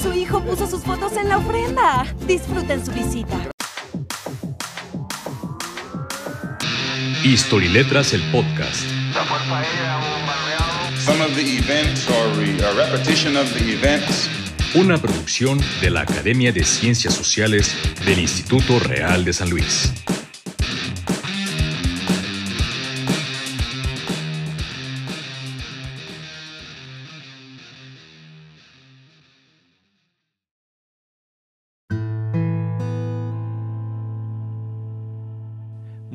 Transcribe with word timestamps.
Su 0.00 0.12
hijo 0.12 0.42
puso 0.42 0.66
sus 0.66 0.82
fotos 0.82 1.16
en 1.16 1.28
la 1.28 1.38
ofrenda. 1.38 2.06
Disfruten 2.26 2.84
su 2.84 2.92
visita. 2.92 3.50
Historiletras 7.24 8.12
el 8.12 8.22
podcast. 8.30 8.84
Some 11.04 11.20
of 11.22 11.34
the 11.34 11.58
events 11.58 12.08
or 12.08 12.36
re- 12.36 12.62
a 12.64 12.72
repetition 12.74 13.36
of 13.36 13.52
the 13.54 13.72
events 13.72 14.28
Una 14.74 14.98
producción 14.98 15.58
de 15.80 15.90
la 15.90 16.02
Academia 16.02 16.52
de 16.52 16.62
Ciencias 16.62 17.14
Sociales 17.14 17.74
del 18.04 18.18
Instituto 18.18 18.78
Real 18.78 19.24
de 19.24 19.32
San 19.32 19.48
Luis. 19.48 19.90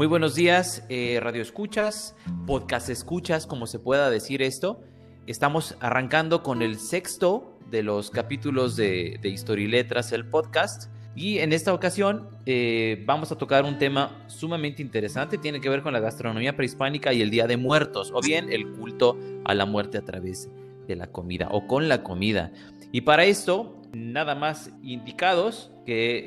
Muy 0.01 0.07
buenos 0.07 0.33
días, 0.33 0.83
eh, 0.89 1.19
radio 1.21 1.43
escuchas, 1.43 2.15
podcast 2.47 2.89
escuchas, 2.89 3.45
como 3.45 3.67
se 3.67 3.77
pueda 3.77 4.09
decir 4.09 4.41
esto. 4.41 4.81
Estamos 5.27 5.77
arrancando 5.79 6.41
con 6.41 6.63
el 6.63 6.79
sexto 6.79 7.59
de 7.69 7.83
los 7.83 8.09
capítulos 8.09 8.75
de, 8.75 9.19
de 9.21 9.29
Historia 9.29 9.65
y 9.65 9.67
Letras, 9.67 10.11
el 10.11 10.25
podcast. 10.25 10.91
Y 11.15 11.37
en 11.37 11.53
esta 11.53 11.71
ocasión 11.71 12.29
eh, 12.47 13.03
vamos 13.05 13.31
a 13.31 13.37
tocar 13.37 13.63
un 13.63 13.77
tema 13.77 14.25
sumamente 14.25 14.81
interesante, 14.81 15.37
tiene 15.37 15.61
que 15.61 15.69
ver 15.69 15.83
con 15.83 15.93
la 15.93 15.99
gastronomía 15.99 16.55
prehispánica 16.55 17.13
y 17.13 17.21
el 17.21 17.29
Día 17.29 17.45
de 17.45 17.57
Muertos, 17.57 18.11
o 18.11 18.21
bien 18.21 18.51
el 18.51 18.71
culto 18.71 19.19
a 19.45 19.53
la 19.53 19.67
muerte 19.67 19.99
a 19.99 20.01
través 20.01 20.49
de 20.87 20.95
la 20.95 21.11
comida 21.11 21.47
o 21.51 21.67
con 21.67 21.87
la 21.87 22.01
comida. 22.01 22.51
Y 22.91 23.01
para 23.01 23.25
esto, 23.25 23.80
nada 23.93 24.35
más 24.35 24.71
indicados 24.81 25.71
que 25.85 26.23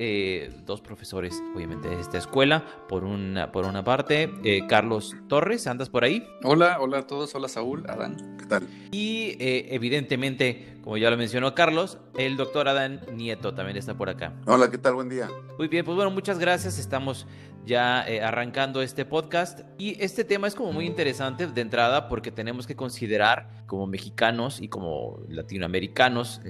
eh, 0.47 0.51
dos 0.65 0.81
profesores, 0.81 1.43
obviamente, 1.55 1.89
de 1.89 2.01
esta 2.01 2.19
escuela. 2.19 2.65
Por 2.89 3.05
una, 3.05 3.53
por 3.53 3.65
una 3.65 3.85
parte, 3.85 4.31
eh, 4.45 4.67
Carlos 4.69 5.15
Torres, 5.29 5.67
¿andas 5.67 5.89
por 5.89 6.05
ahí? 6.05 6.27
Hola, 6.43 6.79
hola 6.81 6.99
a 6.99 7.07
todos, 7.07 7.35
hola 7.35 7.49
Saúl, 7.49 7.85
Adán. 7.89 8.37
¿Qué 8.39 8.47
tal? 8.47 8.67
Y 8.91 9.37
eh, 9.41 9.69
evidentemente, 9.71 10.79
como 10.83 10.97
ya 10.97 11.11
lo 11.11 11.17
mencionó 11.17 11.55
Carlos, 11.55 11.99
el 12.17 12.37
doctor 12.37 12.69
Adán 12.69 13.01
Nieto 13.13 13.55
también 13.55 13.77
está 13.77 13.95
por 13.95 14.09
acá. 14.09 14.35
Hola, 14.47 14.71
¿qué 14.71 14.79
tal? 14.79 14.95
Buen 14.95 15.09
día. 15.09 15.29
Muy 15.59 15.69
bien, 15.69 15.85
pues 15.85 15.95
bueno, 15.95 16.11
muchas 16.11 16.39
gracias. 16.39 16.79
Estamos 16.79 17.27
ya 17.65 18.03
arrancando 18.23 18.83
este 18.83 19.07
podcast 19.07 19.61
y 19.79 19.97
este 20.03 20.23
tema 20.23 20.47
es 20.47 20.55
como 20.55 20.73
muy 20.73 20.85
interesante 20.85 21.47
de 21.47 21.61
entrada 21.63 22.09
porque 22.09 22.31
tenemos 22.31 22.67
que 22.67 22.77
considerar 22.77 23.65
como 23.67 23.87
mexicanos 23.87 24.61
y 24.61 24.69
como 24.69 25.21
latinoamericanos, 25.31 26.43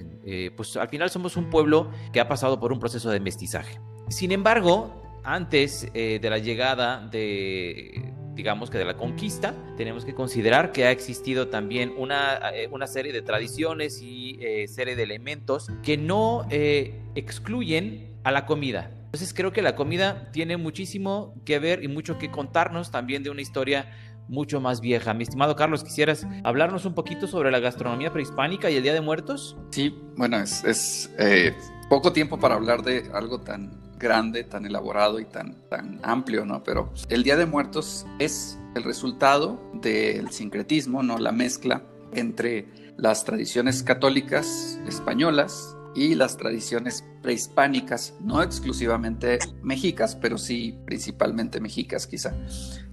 pues 0.56 0.76
al 0.76 0.88
final 0.88 1.03
somos 1.10 1.36
un 1.36 1.50
pueblo 1.50 1.91
que 2.12 2.20
ha 2.20 2.28
pasado 2.28 2.60
por 2.60 2.72
un 2.72 2.80
proceso 2.80 3.10
de 3.10 3.20
mestizaje. 3.20 3.80
Sin 4.08 4.33
embargo, 4.33 5.02
antes 5.24 5.88
eh, 5.94 6.19
de 6.20 6.30
la 6.30 6.38
llegada 6.38 7.06
de 7.11 8.14
digamos 8.34 8.70
que 8.70 8.78
de 8.78 8.84
la 8.84 8.96
conquista, 8.96 9.55
tenemos 9.77 10.05
que 10.05 10.14
considerar 10.14 10.72
que 10.72 10.84
ha 10.84 10.91
existido 10.91 11.48
también 11.48 11.94
una, 11.96 12.50
eh, 12.52 12.69
una 12.70 12.86
serie 12.86 13.12
de 13.12 13.22
tradiciones 13.22 14.00
y 14.02 14.38
eh, 14.41 14.66
serie 14.69 14.96
de 14.96 15.02
elementos 15.05 15.69
que 15.83 15.96
no 15.96 16.46
eh, 16.50 17.00
excluyen 17.14 18.12
a 18.24 18.33
la 18.33 18.46
comida. 18.46 18.91
Entonces 19.05 19.33
creo 19.33 19.52
que 19.52 19.62
la 19.62 19.77
comida 19.77 20.30
tiene 20.33 20.56
muchísimo 20.56 21.41
que 21.44 21.61
ver 21.61 21.84
y 21.84 21.89
mucho 21.89 22.18
que 22.18 22.30
contarnos 22.30 22.91
también 22.91 23.22
de 23.22 23.30
una 23.30 23.42
historia 23.42 23.92
mucho 24.28 24.61
más 24.61 24.80
vieja. 24.80 25.14
Mi 25.14 25.22
estimado 25.22 25.56
Carlos, 25.56 25.84
¿quisieras 25.84 26.27
hablarnos 26.42 26.84
un 26.84 26.94
poquito 26.94 27.27
sobre 27.27 27.50
la 27.50 27.61
gastronomía 27.61 28.12
prehispánica 28.12 28.70
y 28.70 28.77
el 28.77 28.83
Día 28.83 28.94
de 28.94 29.00
Muertos? 29.00 29.56
Sí, 29.70 29.97
bueno, 30.17 30.39
es, 30.39 31.11
eh, 31.19 31.55
poco 31.89 32.12
tiempo 32.12 32.39
para 32.39 32.55
hablar 32.55 32.83
de 32.83 33.11
algo 33.12 33.41
tan 33.41 33.83
grande, 33.98 34.45
tan 34.45 34.67
elaborado 34.67 35.20
y 35.20 35.25
tan, 35.25 35.69
tan 35.69 36.00
amplio, 36.02 36.45
¿no? 36.45 36.62
Pero 36.62 36.92
el 37.08 37.22
Día 37.22 37.36
de 37.36 37.47
Muertos 37.47 38.07
es 38.18 38.58
el 38.74 38.83
resultado 38.83 39.61
del 39.74 40.30
sincretismo, 40.30 41.02
¿no? 41.02 41.18
La 41.18 41.33
mezcla 41.33 41.83
entre 42.13 42.68
las 42.96 43.24
tradiciones 43.24 43.83
católicas 43.83 44.79
españolas 44.86 45.77
y 45.94 46.14
las 46.14 46.36
tradiciones 46.36 47.05
prehispánicas, 47.22 48.14
no 48.20 48.42
exclusivamente 48.42 49.38
mexicas, 49.62 50.14
pero 50.14 50.36
sí 50.36 50.78
principalmente 50.84 51.60
mexicas 51.60 52.06
quizá. 52.06 52.34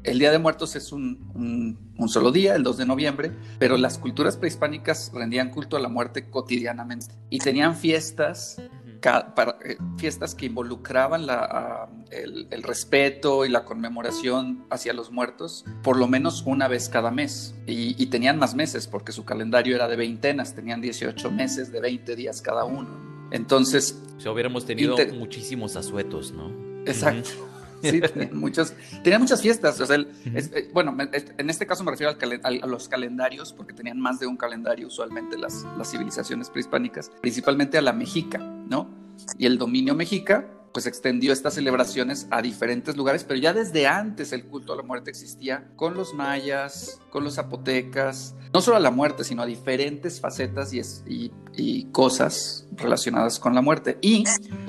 El 0.03 0.19
Día 0.19 0.31
de 0.31 0.39
Muertos 0.39 0.75
es 0.75 0.91
un, 0.91 1.78
solo 2.07 2.31
día, 2.31 2.56
el 2.56 2.63
2 2.63 2.78
de 2.78 2.85
noviembre, 2.85 3.31
pero 3.59 3.78
las 3.78 3.97
culturas 3.97 4.38
prehispánicas 4.38 5.11
rendían 5.13 5.51
culto 5.51 5.78
a 5.78 5.79
la 5.79 5.90
muerte 5.90 6.29
cotidianamente 6.29 7.13
y 7.29 7.40
tenían 7.40 7.75
fiestas, 7.75 8.61
ca, 9.01 9.35
para, 9.35 9.57
eh, 9.66 9.78
fiestas 9.97 10.34
que 10.34 10.45
involucraban 10.45 11.25
la, 11.25 11.89
el, 12.12 12.47
el, 12.50 12.63
respeto 12.63 13.45
y 13.45 13.50
la 13.50 13.66
conmemoración 13.66 14.66
hacia 14.69 14.94
los 14.94 15.12
muertos 15.12 15.66
por 15.84 15.97
lo 15.97 16.07
menos 16.07 16.44
una 16.45 16.69
vez 16.69 16.88
cada 16.88 17.11
mes. 17.11 17.53
Y, 17.67 18.01
y 18.01 18.06
tenían 18.06 18.40
más 18.40 18.56
meses 18.56 18.88
porque 18.88 19.11
su 19.11 19.25
calendario 19.25 19.75
era 19.75 19.90
de 19.90 19.97
veintenas, 19.97 20.56
tenían 20.56 20.79
18 20.79 21.29
meses 21.31 21.72
de 21.73 21.81
20 21.81 22.16
días 22.16 22.41
cada 22.41 22.63
uno. 22.63 23.28
Entonces... 23.31 24.01
Si 24.17 24.29
hubiéramos 24.29 24.66
tenido 24.66 24.95
muchísimos 25.13 25.75
asuetos, 25.75 26.31
¿no? 26.31 26.50
Exacto. 26.85 27.29
Uh 27.38 27.45
-huh. 27.45 27.51
Sí, 27.81 28.02
tenían 28.14 28.38
muchas, 28.38 28.74
tenían 29.03 29.22
muchas 29.22 29.42
fiestas. 29.42 29.80
O 29.80 29.86
sea, 29.86 29.96
el, 29.96 30.06
uh 30.08 30.30
-huh. 30.30 30.38
es, 30.38 30.52
eh, 30.53 30.69
bueno, 30.74 30.96
en 31.00 31.50
este 31.50 31.66
caso 31.66 31.84
me 31.84 31.92
refiero 31.92 32.16
al, 32.19 32.40
al, 32.44 32.64
a 32.64 32.68
los 32.68 32.88
calendarios, 32.88 33.53
porque 33.53 33.74
tenían 33.74 34.00
más 34.00 34.19
de 34.19 34.28
un 34.28 34.38
calendario 34.38 34.88
usualmente 34.88 35.38
las, 35.38 35.66
las 35.78 35.91
civilizaciones 35.91 36.50
prehispánicas, 36.50 37.12
principalmente 37.22 37.78
a 37.78 37.81
la 37.81 37.94
mexica, 37.94 38.38
¿no? 38.40 38.90
Y 39.38 39.46
el 39.46 39.58
dominio 39.58 39.96
mexica, 39.96 40.47
pues 40.74 40.86
extendió 40.86 41.34
estas 41.34 41.56
celebraciones 41.56 42.28
a 42.31 42.41
diferentes 42.41 42.96
lugares, 42.96 43.24
pero 43.24 43.40
ya 43.40 43.53
desde 43.53 43.88
antes 43.88 44.31
el 44.31 44.46
culto 44.46 44.74
a 44.74 44.78
la 44.78 44.84
muerte 44.84 45.09
existía 45.09 45.70
con 45.75 45.96
los 45.96 46.14
mayas, 46.14 47.00
con 47.09 47.24
los 47.24 47.36
zapotecas, 47.36 48.36
no 48.53 48.62
solo 48.62 48.78
a 48.78 48.80
la 48.80 48.91
muerte, 48.91 49.24
sino 49.24 49.41
a 49.41 49.46
diferentes 49.46 50.20
facetas 50.20 50.74
y, 50.74 50.81
y, 51.08 51.31
y 51.53 51.86
cosas 51.91 52.68
relacionadas 52.75 53.40
con 53.40 53.53
la 53.53 53.62
muerte. 53.62 53.97
Y 54.02 54.24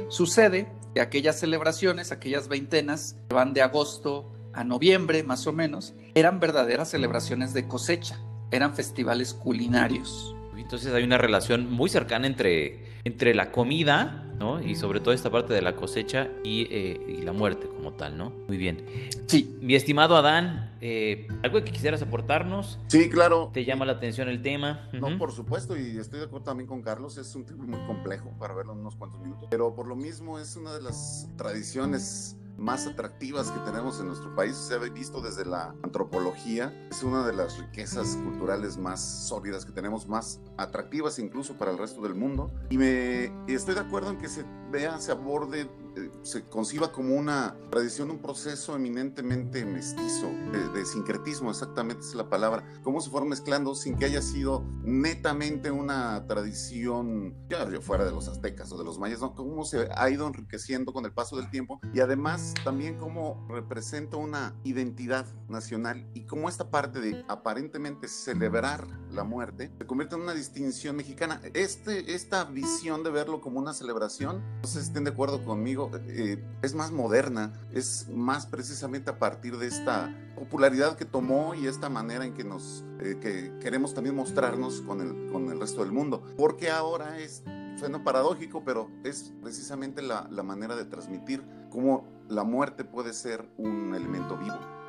sucede 0.08 0.68
de 0.94 1.00
aquellas 1.00 1.38
celebraciones, 1.38 2.12
aquellas 2.12 2.48
veintenas 2.48 3.16
que 3.28 3.34
van 3.34 3.54
de 3.54 3.62
agosto 3.62 4.32
a 4.52 4.64
noviembre 4.64 5.22
más 5.22 5.46
o 5.46 5.52
menos, 5.52 5.94
eran 6.14 6.40
verdaderas 6.40 6.90
celebraciones 6.90 7.54
de 7.54 7.66
cosecha, 7.66 8.20
eran 8.50 8.74
festivales 8.74 9.32
culinarios. 9.34 10.34
Entonces 10.56 10.92
hay 10.94 11.02
una 11.04 11.18
relación 11.18 11.70
muy 11.70 11.90
cercana 11.90 12.26
entre, 12.26 12.84
entre 13.04 13.34
la 13.34 13.50
comida, 13.50 14.31
¿no? 14.42 14.60
Y 14.60 14.74
sobre 14.74 14.98
todo 14.98 15.14
esta 15.14 15.30
parte 15.30 15.54
de 15.54 15.62
la 15.62 15.76
cosecha 15.76 16.28
y, 16.42 16.66
eh, 16.68 17.00
y 17.06 17.22
la 17.22 17.32
muerte 17.32 17.68
como 17.68 17.92
tal, 17.92 18.18
¿no? 18.18 18.32
Muy 18.48 18.56
bien. 18.56 18.84
Sí. 19.26 19.56
Mi 19.60 19.76
estimado 19.76 20.16
Adán, 20.16 20.72
eh, 20.80 21.28
¿algo 21.44 21.62
que 21.62 21.70
quisieras 21.70 22.02
aportarnos? 22.02 22.80
Sí, 22.88 23.08
claro. 23.08 23.50
¿Te 23.52 23.64
llama 23.64 23.84
la 23.86 23.92
atención 23.92 24.28
el 24.28 24.42
tema? 24.42 24.88
No, 24.92 25.06
uh 25.06 25.10
-huh. 25.10 25.18
por 25.18 25.30
supuesto, 25.30 25.76
y 25.78 25.96
estoy 25.96 26.18
de 26.18 26.24
acuerdo 26.26 26.44
también 26.46 26.66
con 26.66 26.82
Carlos, 26.82 27.16
es 27.18 27.32
un 27.36 27.44
tema 27.44 27.64
muy 27.64 27.78
complejo 27.86 28.32
para 28.40 28.52
verlo 28.52 28.72
en 28.72 28.80
unos 28.80 28.96
cuantos 28.96 29.20
minutos, 29.20 29.46
pero 29.48 29.74
por 29.76 29.86
lo 29.86 29.94
mismo 29.94 30.40
es 30.40 30.56
una 30.56 30.74
de 30.74 30.82
las 30.82 31.28
tradiciones 31.36 32.36
más 32.56 32.86
atractivas 32.86 33.50
que 33.50 33.58
tenemos 33.60 34.00
en 34.00 34.06
nuestro 34.06 34.34
país. 34.34 34.56
Se 34.56 34.74
ha 34.74 34.78
visto 34.78 35.20
desde 35.20 35.44
la 35.44 35.74
antropología. 35.82 36.72
Es 36.90 37.02
una 37.02 37.26
de 37.26 37.32
las 37.32 37.58
riquezas 37.58 38.16
culturales 38.16 38.76
más 38.76 39.00
sólidas 39.00 39.64
que 39.64 39.72
tenemos, 39.72 40.06
más 40.06 40.40
atractivas 40.56 41.18
incluso 41.18 41.56
para 41.56 41.70
el 41.70 41.78
resto 41.78 42.02
del 42.02 42.14
mundo. 42.14 42.52
Y, 42.70 42.78
me, 42.78 43.24
estoy 43.46 43.74
de 43.74 43.80
acuerdo 43.80 44.10
en 44.10 44.18
que 44.18 44.28
se 44.28 44.44
vea, 44.70 44.98
se 45.00 45.12
aborde 45.12 45.68
se 46.22 46.44
conciba 46.44 46.92
como 46.92 47.14
una 47.14 47.56
tradición, 47.70 48.10
un 48.10 48.18
proceso 48.18 48.76
eminentemente 48.76 49.64
mestizo, 49.64 50.28
de, 50.52 50.68
de, 50.68 50.84
sincretismo, 50.84 51.50
exactamente 51.50 52.02
es 52.02 52.14
la 52.14 52.28
palabra, 52.28 52.64
cómo 52.82 53.00
se 53.00 53.10
fueron 53.10 53.28
mezclando 53.28 53.74
sin 53.74 53.96
que 53.96 54.04
haya 54.04 54.22
sido 54.22 54.64
netamente 54.82 55.70
una 55.70 56.26
tradición, 56.26 57.34
ya 57.48 57.66
fuera 57.80 58.04
de 58.04 58.10
los 58.10 58.28
aztecas 58.28 58.70
o 58.72 58.78
de 58.78 58.84
los 58.84 58.98
mayas, 58.98 59.20
¿no? 59.20 59.34
cómo 59.34 59.64
se 59.64 59.88
ha 59.94 60.10
ido 60.10 60.26
enriqueciendo 60.26 60.92
con 60.92 61.04
el 61.04 61.12
paso 61.12 61.36
del 61.36 61.50
tiempo 61.50 61.80
y 61.92 62.00
además 62.00 62.54
también 62.64 62.98
cómo 62.98 63.46
representa 63.48 64.16
una 64.16 64.54
identidad 64.64 65.26
nacional 65.48 66.06
y 66.14 66.22
cómo 66.26 66.48
esta 66.48 66.70
parte 66.70 67.00
de 67.00 67.24
aparentemente 67.28 68.08
celebrar 68.08 68.86
la 69.10 69.24
muerte 69.24 69.70
se 69.78 69.86
convierte 69.86 70.16
en 70.16 70.22
una 70.22 70.34
distinción 70.34 70.96
mexicana. 70.96 71.40
Este, 71.54 72.14
esta 72.14 72.44
visión 72.44 73.02
de 73.02 73.10
verlo 73.10 73.40
como 73.40 73.58
una 73.58 73.74
celebración, 73.74 74.42
no 74.62 74.68
sé 74.68 74.80
si 74.80 74.86
estén 74.86 75.04
de 75.04 75.10
acuerdo 75.10 75.44
conmigo, 75.44 75.81
eh, 76.08 76.42
es 76.62 76.74
más 76.74 76.90
moderna, 76.90 77.52
es 77.72 78.08
más 78.08 78.46
precisamente 78.46 79.10
a 79.10 79.18
partir 79.18 79.56
de 79.58 79.66
esta 79.66 80.14
popularidad 80.34 80.96
que 80.96 81.04
tomó 81.04 81.54
y 81.54 81.66
esta 81.66 81.88
manera 81.88 82.24
en 82.24 82.34
que 82.34 82.44
nos 82.44 82.84
eh, 83.00 83.18
que 83.20 83.58
queremos 83.60 83.94
también 83.94 84.14
mostrarnos 84.16 84.80
con 84.82 85.00
el, 85.00 85.30
con 85.32 85.50
el 85.50 85.60
resto 85.60 85.82
del 85.82 85.92
mundo. 85.92 86.22
Porque 86.36 86.70
ahora 86.70 87.18
es, 87.18 87.42
suena 87.78 88.04
paradójico, 88.04 88.64
pero 88.64 88.90
es 89.04 89.32
precisamente 89.42 90.02
la, 90.02 90.28
la 90.30 90.42
manera 90.42 90.76
de 90.76 90.84
transmitir 90.84 91.42
cómo 91.70 92.06
la 92.28 92.44
muerte 92.44 92.84
puede 92.84 93.12
ser 93.12 93.48
un 93.56 93.94
elemento 93.94 94.36
vivo. 94.36 94.81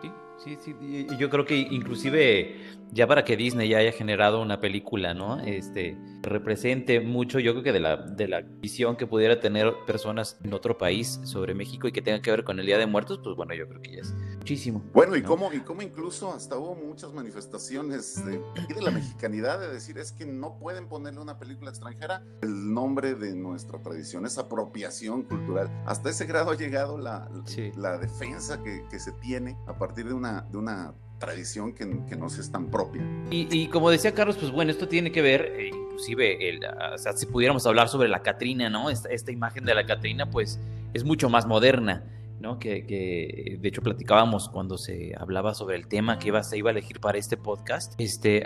Sí, 0.44 0.58
Sí, 0.60 0.76
yo 1.18 1.30
creo 1.30 1.46
que 1.46 1.56
inclusive 1.58 2.56
ya 2.94 3.08
para 3.08 3.26
que 3.26 3.36
Disney 3.36 3.70
ya 3.70 3.80
haya 3.80 3.92
generado 3.92 4.42
una 4.42 4.60
película, 4.60 5.14
¿no? 5.14 5.40
Este 5.40 5.98
represente 6.22 7.02
mucho, 7.02 7.40
yo 7.40 7.52
creo 7.52 7.64
que 7.64 7.72
de 7.74 7.80
la, 7.80 7.98
de 7.98 8.28
la 8.28 8.42
visión 8.42 8.96
que 8.96 9.06
pudiera 9.06 9.40
tener 9.40 9.74
personas 9.86 10.40
en 10.44 10.54
otro 10.54 10.78
país 10.78 11.20
sobre 11.24 11.54
México 11.54 11.88
y 11.88 11.92
que 11.92 12.02
tenga 12.02 12.22
que 12.22 12.32
ver 12.32 12.44
con 12.44 12.60
el 12.60 12.66
Día 12.66 12.78
de 12.78 12.86
Muertos, 12.86 13.20
pues 13.22 13.36
bueno, 13.36 13.54
yo 13.54 13.68
creo 13.68 13.82
que 13.82 13.96
ya 13.96 14.02
es 14.02 14.14
muchísimo. 14.38 14.82
Bueno, 14.94 15.16
y 15.18 15.22
cómo, 15.22 15.52
y 15.52 15.60
cómo 15.60 15.82
incluso 15.82 16.34
hasta 16.34 16.58
hubo 16.58 16.76
muchas 16.76 17.14
manifestaciones 17.14 18.24
de, 18.26 18.40
de 18.74 18.82
la 18.82 18.92
mexicanidad 18.92 19.60
de 19.60 19.70
decir 19.70 19.98
es 19.98 20.14
que 20.14 20.26
no 20.26 20.58
pueden 20.60 20.88
ponerle 20.88 21.20
una 21.20 21.38
película 21.40 21.72
extranjera 21.72 22.24
el 22.42 22.74
nombre 22.74 23.16
de 23.16 23.36
nuestra 23.36 23.82
tradición, 23.82 24.26
esa 24.26 24.42
apropiación 24.42 25.24
cultural. 25.24 25.70
Hasta 25.86 26.10
ese 26.10 26.26
grado 26.26 26.52
ha 26.52 26.56
llegado 26.56 26.98
la, 26.98 27.30
la 27.76 27.98
defensa 27.98 28.64
que, 28.64 28.86
que 28.90 29.00
se 29.00 29.12
tiene 29.14 29.58
a 29.68 29.78
partir 29.78 30.08
de 30.08 30.14
una, 30.14 30.33
de 30.42 30.58
una 30.58 30.94
tradición 31.20 31.74
que, 31.74 31.86
que 32.10 32.16
no 32.16 32.28
es 32.28 32.52
tan 32.52 32.70
propia. 32.70 33.02
Y, 33.32 33.48
y, 33.50 33.68
como 33.68 33.90
decía 33.90 34.14
Carlos, 34.14 34.38
pues 34.38 34.52
bueno, 34.52 34.72
esto 34.72 34.88
tiene 34.88 35.12
que 35.12 35.22
ver, 35.22 35.54
eh, 35.56 35.70
inclusive, 35.70 36.50
el, 36.50 36.60
o 36.94 36.98
sea, 36.98 37.14
si 37.14 37.26
pudiéramos 37.26 37.66
hablar 37.66 37.88
sobre 37.88 38.10
la 38.10 38.22
Catrina, 38.22 38.70
¿no? 38.70 38.90
Esta, 38.90 39.10
esta 39.10 39.32
imagen 39.32 39.64
de 39.64 39.74
la 39.74 39.86
Catrina, 39.86 40.30
pues 40.30 40.60
es 40.94 41.04
mucho 41.04 41.30
más 41.30 41.46
moderna. 41.46 42.04
¿no? 42.40 42.60
Que, 42.60 42.86
que, 42.86 43.58
de 43.58 43.70
hecho 43.70 43.82
platicábamos 43.82 44.50
cuando 44.50 44.78
se 44.78 45.14
hablaba 45.18 45.54
sobre 45.54 45.78
el 45.78 45.88
tema 45.88 46.20
que 46.20 46.28
iba, 46.28 46.44
se 46.44 46.58
iba 46.58 46.72
a 46.72 46.74
elegir 46.74 47.00
para 47.00 47.18
este 47.18 47.38
podcast. 47.38 47.94
Este, 47.98 48.44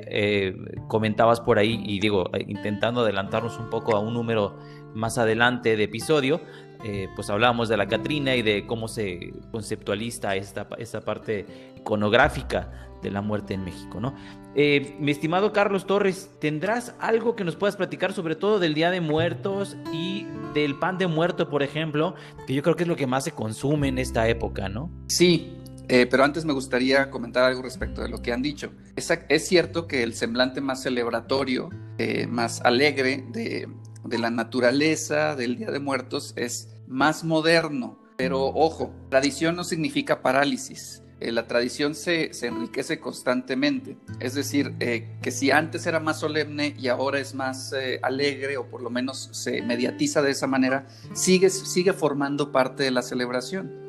eh, 0.50 0.56
comentabas 0.88 1.42
por 1.42 1.58
ahí, 1.58 1.82
y 1.84 2.00
digo, 2.00 2.30
intentando 2.46 3.02
adelantarnos 3.02 3.58
un 3.58 3.72
poco 3.72 3.96
a 3.96 4.00
un 4.00 4.14
número 4.14 4.56
más 4.94 5.18
adelante 5.18 5.76
de 5.76 5.86
episodio, 5.86 6.42
eh, 6.84 7.08
pues 7.16 7.30
hablábamos 7.32 7.70
de 7.70 7.78
la 7.78 7.88
Catrina 7.88 8.36
y 8.36 8.44
de 8.44 8.68
cómo 8.68 8.88
se 8.88 9.34
conceptualiza 9.52 10.36
esta, 10.36 10.68
esta 10.78 11.02
parte 11.02 11.48
iconográfica 11.88 12.70
de 13.02 13.12
la 13.12 13.22
muerte 13.22 13.54
en 13.54 13.64
México, 13.64 14.02
¿no? 14.02 14.14
Eh, 14.56 14.98
mi 15.00 15.12
estimado 15.12 15.54
Carlos 15.54 15.86
Torres, 15.86 16.32
¿tendrás 16.42 16.96
algo 17.00 17.36
que 17.36 17.46
nos 17.46 17.56
puedas 17.56 17.78
platicar 17.78 18.12
sobre 18.12 18.36
todo 18.36 18.60
del 18.60 18.74
Día 18.74 18.92
de 18.92 19.00
Muertos 19.00 19.78
y 19.94 20.26
del 20.54 20.78
pan 20.78 20.98
de 20.98 21.08
muerto, 21.08 21.50
por 21.50 21.64
ejemplo, 21.64 22.16
que 22.46 22.54
yo 22.54 22.64
creo 22.64 22.76
que 22.76 22.84
es 22.84 22.90
lo 22.90 22.96
que 22.96 23.08
más 23.08 23.24
se 23.24 23.32
consume 23.32 23.88
en 23.88 24.00
esta 24.00 24.28
época, 24.28 24.68
¿no? 24.68 24.92
Sí, 25.08 25.56
eh, 25.88 26.08
pero 26.10 26.24
antes 26.24 26.44
me 26.44 26.54
gustaría 26.54 27.10
comentar 27.10 27.44
algo 27.44 27.62
respecto 27.62 28.02
de 28.02 28.10
lo 28.10 28.22
que 28.22 28.34
han 28.34 28.42
dicho. 28.42 28.72
Es, 28.96 29.48
cierto 29.48 29.88
que 29.88 30.04
el 30.04 30.14
semblante 30.14 30.60
más 30.60 30.82
celebratorio, 30.82 31.70
eh, 32.00 32.28
más 32.28 32.62
alegre 32.62 33.24
de 33.32 34.18
la 34.18 34.32
naturaleza 34.32 35.36
del 35.36 35.56
Día 35.56 35.72
de 35.72 35.80
Muertos 35.80 36.34
es 36.36 36.68
más 36.88 37.24
moderno, 37.24 38.00
pero 38.18 38.48
ojo, 38.48 38.92
tradición 39.10 39.56
no 39.56 39.64
significa 39.64 40.22
parálisis. 40.22 41.04
Eh, 41.20 41.32
la 41.32 41.48
tradición 41.48 41.96
se, 41.96 42.34
se, 42.34 42.48
enriquece 42.48 43.00
constantemente. 43.00 43.98
Es 44.20 44.36
decir, 44.36 44.76
eh, 44.80 45.08
que 45.22 45.32
si 45.32 45.50
antes 45.50 45.88
era 45.88 46.00
más 46.00 46.20
solemne 46.20 46.76
y 46.78 46.90
ahora 46.90 47.20
es 47.20 47.34
más 47.34 47.74
eh, 47.74 48.00
alegre 48.04 48.58
o 48.58 48.68
por 48.68 48.82
lo 48.82 48.90
menos 48.90 49.30
se 49.32 49.62
mediatiza 49.64 50.22
de 50.22 50.32
esa 50.32 50.46
manera, 50.46 50.88
sigue, 51.14 51.50
sigue 51.50 51.94
formando 51.94 52.52
parte 52.52 52.84
de 52.84 52.92
la 52.92 53.02
celebración. 53.02 53.88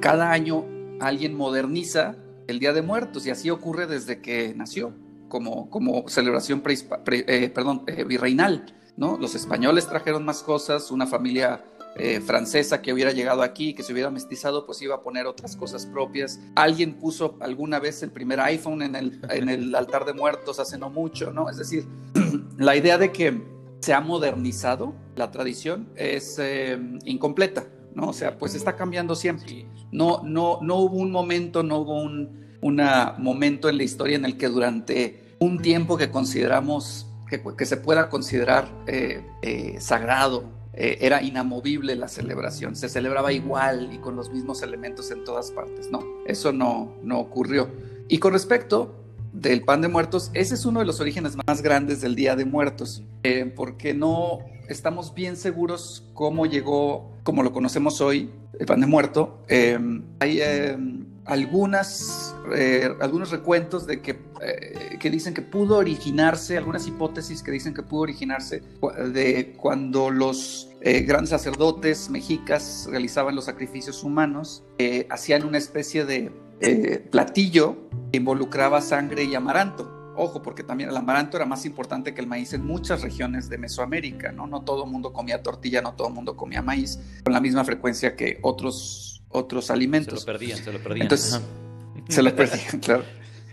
cada 0.00 0.30
año 0.30 0.66
alguien 1.00 1.34
moderniza 1.34 2.16
el 2.48 2.58
Día 2.58 2.72
de 2.72 2.82
Muertos 2.82 3.26
y 3.26 3.30
así 3.30 3.48
ocurre 3.48 3.86
desde 3.86 4.20
que 4.20 4.52
nació 4.54 4.92
como, 5.28 5.70
como 5.70 6.06
celebración 6.08 6.60
pre, 6.60 7.54
virreinal. 8.06 8.74
¿no? 8.96 9.16
Los 9.16 9.34
españoles 9.34 9.86
trajeron 9.86 10.24
más 10.24 10.42
cosas, 10.42 10.90
una 10.90 11.06
familia 11.06 11.62
eh, 11.98 12.20
francesa 12.20 12.80
que 12.80 12.92
hubiera 12.92 13.12
llegado 13.12 13.42
aquí, 13.42 13.74
que 13.74 13.82
se 13.82 13.92
hubiera 13.92 14.10
mestizado, 14.10 14.64
pues 14.66 14.80
iba 14.82 14.96
a 14.96 15.02
poner 15.02 15.26
otras 15.26 15.56
cosas 15.56 15.86
propias. 15.86 16.40
Alguien 16.54 16.94
puso 16.94 17.36
alguna 17.40 17.78
vez 17.78 18.02
el 18.02 18.10
primer 18.10 18.40
iPhone 18.40 18.82
en 18.82 18.96
el, 18.96 19.20
en 19.30 19.48
el 19.48 19.74
altar 19.76 20.04
de 20.04 20.12
muertos 20.12 20.60
hace 20.60 20.78
no 20.78 20.90
mucho, 20.90 21.32
¿no? 21.32 21.50
Es 21.50 21.56
decir, 21.56 21.86
la 22.56 22.76
idea 22.76 22.98
de 22.98 23.12
que 23.12 23.42
se 23.80 23.94
ha 23.94 24.00
modernizado 24.00 24.94
la 25.16 25.30
tradición 25.30 25.88
es 25.94 26.38
eh, 26.38 26.78
incompleta, 27.04 27.66
¿no? 27.94 28.08
O 28.08 28.12
sea, 28.12 28.38
pues 28.38 28.54
está 28.54 28.76
cambiando 28.76 29.14
siempre. 29.14 29.66
No, 29.92 30.22
no, 30.24 30.58
no 30.62 30.76
hubo 30.76 30.96
un 30.96 31.10
momento, 31.10 31.62
no 31.62 31.78
hubo 31.78 32.02
un 32.02 32.38
una 32.60 33.14
momento 33.18 33.68
en 33.68 33.76
la 33.76 33.84
historia 33.84 34.16
en 34.16 34.24
el 34.24 34.36
que 34.36 34.48
durante 34.48 35.36
un 35.38 35.60
tiempo 35.60 35.96
que 35.96 36.10
consideramos 36.10 37.06
que, 37.28 37.42
que 37.56 37.66
se 37.66 37.76
pueda 37.76 38.08
considerar 38.08 38.68
eh, 38.86 39.24
eh, 39.42 39.76
sagrado 39.80 40.57
eh, 40.80 41.04
era 41.04 41.20
inamovible 41.24 41.96
la 41.96 42.06
celebración, 42.06 42.76
se 42.76 42.88
celebraba 42.88 43.32
igual 43.32 43.92
y 43.92 43.98
con 43.98 44.14
los 44.14 44.30
mismos 44.30 44.62
elementos 44.62 45.10
en 45.10 45.24
todas 45.24 45.50
partes. 45.50 45.90
No, 45.90 46.04
eso 46.24 46.52
no, 46.52 46.94
no 47.02 47.18
ocurrió. 47.18 47.68
Y 48.06 48.18
con 48.18 48.32
respecto 48.32 48.94
del 49.32 49.64
pan 49.64 49.80
de 49.80 49.88
muertos, 49.88 50.30
ese 50.34 50.54
es 50.54 50.64
uno 50.64 50.78
de 50.78 50.86
los 50.86 51.00
orígenes 51.00 51.34
más 51.48 51.62
grandes 51.62 52.00
del 52.00 52.14
Día 52.14 52.36
de 52.36 52.44
Muertos, 52.44 53.02
eh, 53.24 53.52
porque 53.56 53.92
no 53.92 54.38
estamos 54.68 55.14
bien 55.14 55.36
seguros 55.36 56.04
cómo 56.14 56.46
llegó, 56.46 57.10
como 57.24 57.42
lo 57.42 57.52
conocemos 57.52 58.00
hoy, 58.00 58.30
el 58.60 58.66
pan 58.66 58.80
de 58.80 58.86
muerto. 58.86 59.42
Eh, 59.48 59.76
hay 60.20 60.40
algunas, 61.24 62.36
algunos 63.00 63.32
recuentos 63.32 63.84
de 63.84 64.00
que, 64.00 64.16
que 65.00 65.10
dicen 65.10 65.34
que 65.34 65.42
pudo 65.42 65.76
originarse, 65.76 66.56
algunas 66.56 66.86
hipótesis 66.86 67.42
que 67.42 67.50
dicen 67.50 67.74
que 67.74 67.82
pudo 67.82 68.02
originarse 68.02 68.62
de 69.12 69.54
cuando 69.58 70.10
los 70.10 70.67
eh, 70.80 71.00
grandes 71.02 71.30
sacerdotes 71.30 72.10
mexicas 72.10 72.86
realizaban 72.90 73.34
los 73.34 73.44
sacrificios 73.44 74.04
humanos, 74.04 74.64
hacían 75.10 75.44
una 75.44 75.58
especie 75.58 76.04
de 76.04 76.30
platillo 77.10 77.76
que 78.10 78.18
involucraba 78.18 78.80
sangre 78.80 79.24
y 79.24 79.34
amaranto. 79.34 79.98
Ojo, 80.16 80.42
porque 80.42 80.64
también 80.64 80.90
el 80.90 80.96
amaranto 80.96 81.36
era 81.36 81.46
más 81.46 81.64
importante 81.64 82.12
que 82.12 82.20
el 82.20 82.26
maíz 82.26 82.52
en 82.52 82.66
muchas 82.66 83.02
regiones 83.02 83.48
de 83.48 83.56
Mesoamérica, 83.56 84.32
¿no? 84.32 84.48
No 84.48 84.62
todo 84.62 84.84
el 84.84 84.90
mundo 84.90 85.12
comía 85.12 85.44
tortilla, 85.44 85.80
no 85.80 85.94
todo 85.94 86.08
el 86.08 86.14
mundo 86.14 86.36
comía 86.36 86.60
maíz 86.60 86.98
con 87.22 87.32
la 87.32 87.40
misma 87.40 87.64
frecuencia 87.64 88.16
que 88.16 88.40
otros 88.42 89.18
otros 89.28 89.70
alimentos. 89.70 90.22
Se 90.22 90.26
lo 90.26 90.32
perdían, 90.32 90.58
se 90.58 90.72
lo 90.72 90.82
perdían. 90.82 91.02
Entonces, 91.02 91.40
se 92.08 92.22
lo 92.22 92.34
perdían, 92.34 92.80
claro. 92.82 93.04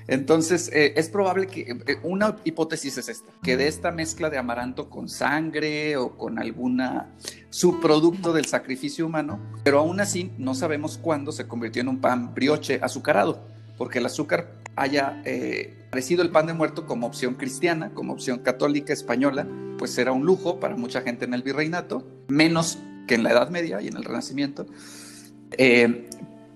Entonces, 0.07 0.69
eh, 0.72 0.94
es 0.98 1.10
probable 1.10 1.48
que 1.48 1.62
eh, 1.62 1.98
una 2.04 2.36
hipótesis 2.44 2.98
es 2.98 3.10
esta, 3.10 3.31
que 3.42 3.57
de 3.57 3.68
esta 3.68 3.92
mezcla 3.92 4.30
de 4.30 4.38
amaranto 4.38 4.90
con 4.90 5.10
sangre 5.10 5.98
o 5.98 6.16
con 6.16 6.38
alguna 6.38 7.12
subproducto 7.50 8.31
del 8.31 8.46
sacrificio 8.46 9.06
humano, 9.06 9.40
pero 9.63 9.80
aún 9.80 10.00
así 10.00 10.31
no 10.38 10.54
sabemos 10.54 11.00
cuándo 11.00 11.31
se 11.31 11.48
convirtió 11.48 11.81
en 11.81 11.88
un 11.88 12.02
pan 12.02 12.36
brioche 12.36 12.80
azucarado, 12.84 13.42
porque 13.78 13.98
el 13.98 14.06
azúcar 14.06 14.62
haya 14.75 15.22
eh, 15.25 15.74
parecido 15.90 16.22
el 16.22 16.30
pan 16.30 16.46
de 16.48 16.54
muerto 16.54 16.86
como 16.86 17.08
opción 17.08 17.34
cristiana, 17.34 17.92
como 17.94 18.13
opción 18.13 18.40
católica 18.40 18.94
española, 18.94 19.48
pues 19.80 19.98
era 19.98 20.12
un 20.12 20.25
lujo 20.25 20.60
para 20.60 20.75
mucha 20.75 21.01
gente 21.01 21.25
en 21.25 21.34
el 21.34 21.42
virreinato, 21.42 22.06
menos 22.28 22.78
que 23.08 23.15
en 23.15 23.24
la 23.24 23.32
Edad 23.32 23.50
Media 23.50 23.82
y 23.82 23.88
en 23.88 23.98
el 23.98 24.03
Renacimiento. 24.03 24.68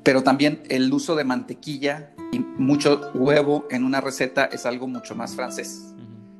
Pero 0.03 0.23
también 0.23 0.63
el 0.69 0.91
uso 0.91 1.15
de 1.15 1.23
mantequilla 1.23 2.13
y 2.31 2.39
mucho 2.39 3.11
huevo 3.13 3.67
en 3.69 3.83
una 3.83 4.01
receta 4.01 4.45
es 4.45 4.65
algo 4.65 4.87
mucho 4.87 5.15
más 5.15 5.35
francés. 5.35 5.93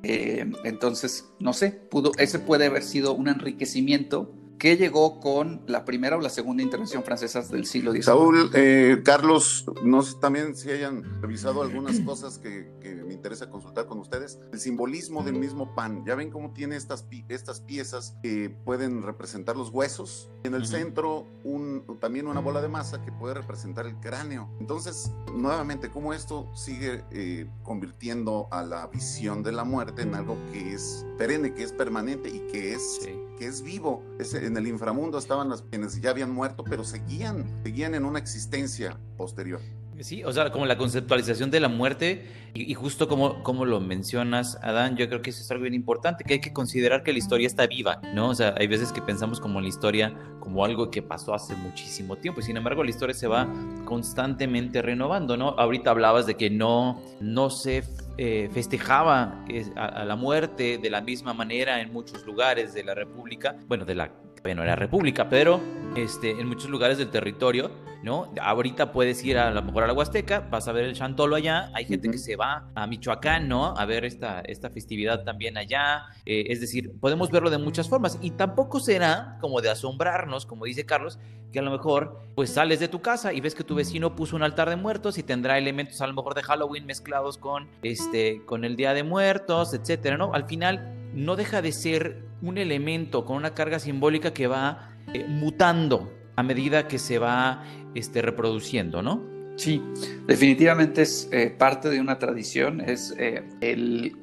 Eh, 0.03 0.50
entonces, 0.63 1.25
no 1.39 1.53
sé, 1.53 1.72
pudo, 1.72 2.12
ese 2.17 2.39
puede 2.39 2.67
haber 2.67 2.84
sido 2.84 3.13
un 3.13 3.27
enriquecimiento 3.27 4.34
que 4.60 4.75
llegó 4.75 5.20
con 5.22 5.62
la 5.68 5.86
primera 5.86 6.18
o 6.18 6.22
la 6.22 6.30
segunda 6.30 6.62
intervención 6.62 7.04
francesa 7.04 7.42
del 7.42 7.66
siglo 7.66 7.94
XIX. 7.94 8.06
Saúl, 8.06 8.51
eh, 8.54 9.01
Carlos, 9.06 9.66
no 9.84 10.04
sé 10.04 10.18
también 10.20 10.56
si 10.56 10.70
hayan 10.70 11.22
revisado 11.22 11.62
algunas 11.62 12.00
cosas 12.06 12.38
que, 12.38 12.70
que, 12.82 12.94
me 12.96 13.13
interesa 13.13 13.50
consultar 13.50 13.88
con 13.88 14.00
ustedes. 14.00 14.39
El 14.51 14.60
simbolismo 14.60 15.24
del 15.24 15.36
mismo 15.36 15.74
pan, 15.74 16.04
ya 16.06 16.13
ven 16.16 16.30
cómo 16.30 16.51
tiene 16.51 16.75
estas, 16.75 17.06
estas 17.30 17.62
piezas 17.62 18.18
que 18.22 18.50
pueden 18.50 19.01
representar 19.01 19.56
los 19.56 19.70
huesos. 19.70 20.30
En 20.44 20.54
el 20.54 20.62
uh 20.62 20.66
-huh. 20.66 20.68
centro, 20.68 21.25
un, 21.44 21.98
también 22.00 22.28
una 22.28 22.42
bola 22.42 22.62
de 22.62 22.68
masa 22.68 23.01
que 23.04 23.12
puede 23.13 23.34
representar 23.34 23.88
el 23.88 23.96
cráneo. 23.96 24.50
Entonces, 24.60 25.12
nuevamente, 25.34 25.89
cómo 25.89 26.13
esto 26.13 26.51
sigue 26.54 27.06
eh, 27.12 27.50
convirtiendo 27.63 28.50
a 28.51 28.62
la 28.63 28.88
visión 28.88 29.42
de 29.42 29.54
la 29.54 29.63
muerte 29.63 30.01
en 30.01 30.16
algo 30.16 30.38
que 30.51 30.74
es 30.74 31.06
perenne, 31.18 31.54
que 31.54 31.63
es 31.63 31.72
permanente 31.72 32.30
y 32.30 32.39
que 32.51 32.74
es, 32.74 33.00
sí. 33.01 33.28
Que 33.39 33.48
es 33.48 33.63
vivo. 33.63 34.03
En 34.34 34.58
el 34.58 34.67
inframundo 34.67 35.17
estaban 35.17 35.50
las 35.50 35.62
quienes 35.63 36.00
ya 36.01 36.12
habían 36.12 36.31
muerto, 36.31 36.63
pero 36.63 36.84
seguían, 36.84 37.46
seguían 37.63 37.96
en 37.96 38.05
una 38.05 38.19
existencia 38.19 39.00
posterior. 39.17 39.62
Sí, 40.01 40.24
o 40.24 40.31
sea, 40.31 40.50
como 40.51 40.65
la 40.65 40.77
conceptualización 40.77 41.51
de 41.51 41.60
la 41.60 41.67
muerte 41.67 42.25
y, 42.53 42.72
y, 42.72 42.74
justo 42.74 43.10
como, 43.10 43.43
como 43.43 43.65
lo 43.65 43.81
mencionas, 43.81 44.58
Adán, 44.62 44.96
yo 44.96 45.10
creo 45.10 45.22
que 45.22 45.31
eso 45.31 45.41
es 45.41 45.51
algo 45.51 45.63
bien 45.63 45.74
importante, 45.74 46.24
que 46.24 46.36
hay 46.36 46.39
que 46.39 46.53
considerar 46.53 47.03
que 47.03 47.12
la 47.12 47.17
historia 47.17 47.46
está 47.46 47.67
viva, 47.67 48.00
¿no? 48.13 48.29
O 48.29 48.36
sea, 48.36 48.55
hay 48.58 48.67
veces 48.67 48.93
que 48.93 49.01
pensamos 49.01 49.41
como 49.41 49.60
la 49.60 49.67
historia 49.67 50.17
como 50.39 50.63
algo 50.63 50.89
que 50.89 51.01
pasó 51.01 51.34
hace 51.34 51.53
muchísimo 51.55 52.15
tiempo 52.15 52.39
y 52.39 52.43
sin 52.43 52.55
embargo 52.55 52.81
la 52.84 52.89
historia 52.89 53.13
se 53.13 53.27
va 53.27 53.53
constantemente 53.84 54.81
renovando, 54.81 55.36
¿no? 55.36 55.50
Ahorita 55.50 55.91
hablabas 55.91 56.25
de 56.25 56.36
que 56.36 56.50
no, 56.50 57.01
no 57.19 57.50
se 57.50 57.84
eh, 58.21 58.49
festejaba 58.51 59.45
a, 59.77 60.03
la 60.03 60.17
muerte 60.17 60.77
de 60.77 60.89
la 60.89 60.99
misma 60.99 61.33
manera 61.33 61.79
en 61.79 61.93
muchos 61.93 62.25
lugares 62.25 62.73
de 62.73 62.83
la 62.83 62.93
República, 62.93 63.55
bueno, 63.65 63.85
de 63.85 63.95
la, 63.95 64.11
bueno, 64.43 64.65
la 64.65 64.75
República, 64.75 65.29
pero 65.29 65.61
este, 65.95 66.31
en 66.31 66.45
muchos 66.49 66.69
lugares 66.69 66.97
del 66.97 67.09
territorio 67.11 67.71
¿no? 68.03 68.32
Ahorita 68.41 68.91
puedes 68.91 69.24
ir 69.24 69.38
a, 69.38 69.51
lo 69.51 69.62
mejor 69.62 69.84
a 69.84 69.88
la 69.88 69.94
Huasteca, 69.94 70.41
vas 70.50 70.68
a 70.68 70.72
ver 70.72 70.86
el 70.86 70.96
Chantolo 70.96 71.36
allá, 71.36 71.70
hay 71.74 71.86
gente 71.86 72.10
que 72.10 72.18
se 72.18 72.36
va 72.36 72.70
a 72.75 72.88
Michoacán, 72.88 73.48
¿no? 73.48 73.75
A 73.77 73.86
ver 73.86 74.06
esta, 74.06 74.41
esta 74.41 74.70
festividad 74.70 75.24
también 75.24 75.58
allá, 75.58 76.06
eh, 76.25 76.46
es 76.48 76.62
decir, 76.62 76.94
podemos 77.00 77.29
verlo 77.32 77.50
de 77.50 77.58
muchas 77.58 77.89
formas 77.89 78.18
y 78.22 78.32
tampoco 78.32 78.79
será 78.79 79.38
como 79.41 79.62
de 79.62 79.70
asombrarnos, 79.70 80.46
como 80.46 80.65
dice 80.65 80.86
Carlos, 80.86 81.20
que 81.51 81.60
a 81.60 81.62
lo 81.62 81.72
mejor 81.72 82.22
pues 82.36 82.51
sales 82.51 82.79
de 82.79 82.88
tu 82.88 83.01
casa 83.01 83.34
y 83.34 83.41
ves 83.41 83.56
que 83.56 83.63
tu 83.63 83.75
vecino 83.75 84.15
puso 84.15 84.36
un 84.36 84.44
altar 84.44 84.70
de 84.70 84.75
muertos 84.75 85.18
y 85.18 85.24
tendrá 85.24 85.58
elementos 85.58 86.00
a 86.01 86.08
lo 86.08 86.13
mejor 86.13 86.36
de 86.36 86.44
Halloween 86.44 86.86
mezclados 86.86 87.38
con, 87.38 87.68
este, 87.82 88.46
con 88.46 88.63
el 88.63 88.75
Día 88.75 88.94
de 88.94 89.03
Muertos, 89.03 89.74
etcétera, 89.74 90.18
¿no? 90.18 90.34
Al 90.34 90.46
final 90.46 90.96
no 91.13 91.36
deja 91.36 91.62
de 91.62 91.72
ser 91.72 92.24
un 92.41 92.58
elemento 92.58 93.25
con 93.25 93.36
una 93.38 93.53
carga 93.53 93.79
simbólica 93.79 94.32
que 94.32 94.48
va 94.48 94.96
eh, 95.13 95.25
mutando 95.27 96.18
a 96.39 96.43
medida 96.43 96.88
que 96.88 97.00
se 97.00 97.19
va 97.19 97.65
este, 97.96 98.22
reproduciendo, 98.22 99.01
¿no? 99.01 99.27
Sí, 99.58 99.84
definitivamente 100.25 101.01
es 101.01 101.27
eh, 101.34 101.50
parte 101.50 101.89
de 101.89 102.00
una 102.00 102.17
tradición, 102.17 102.79
es 102.79 103.13
eh, 103.17 103.43
el 103.60 104.15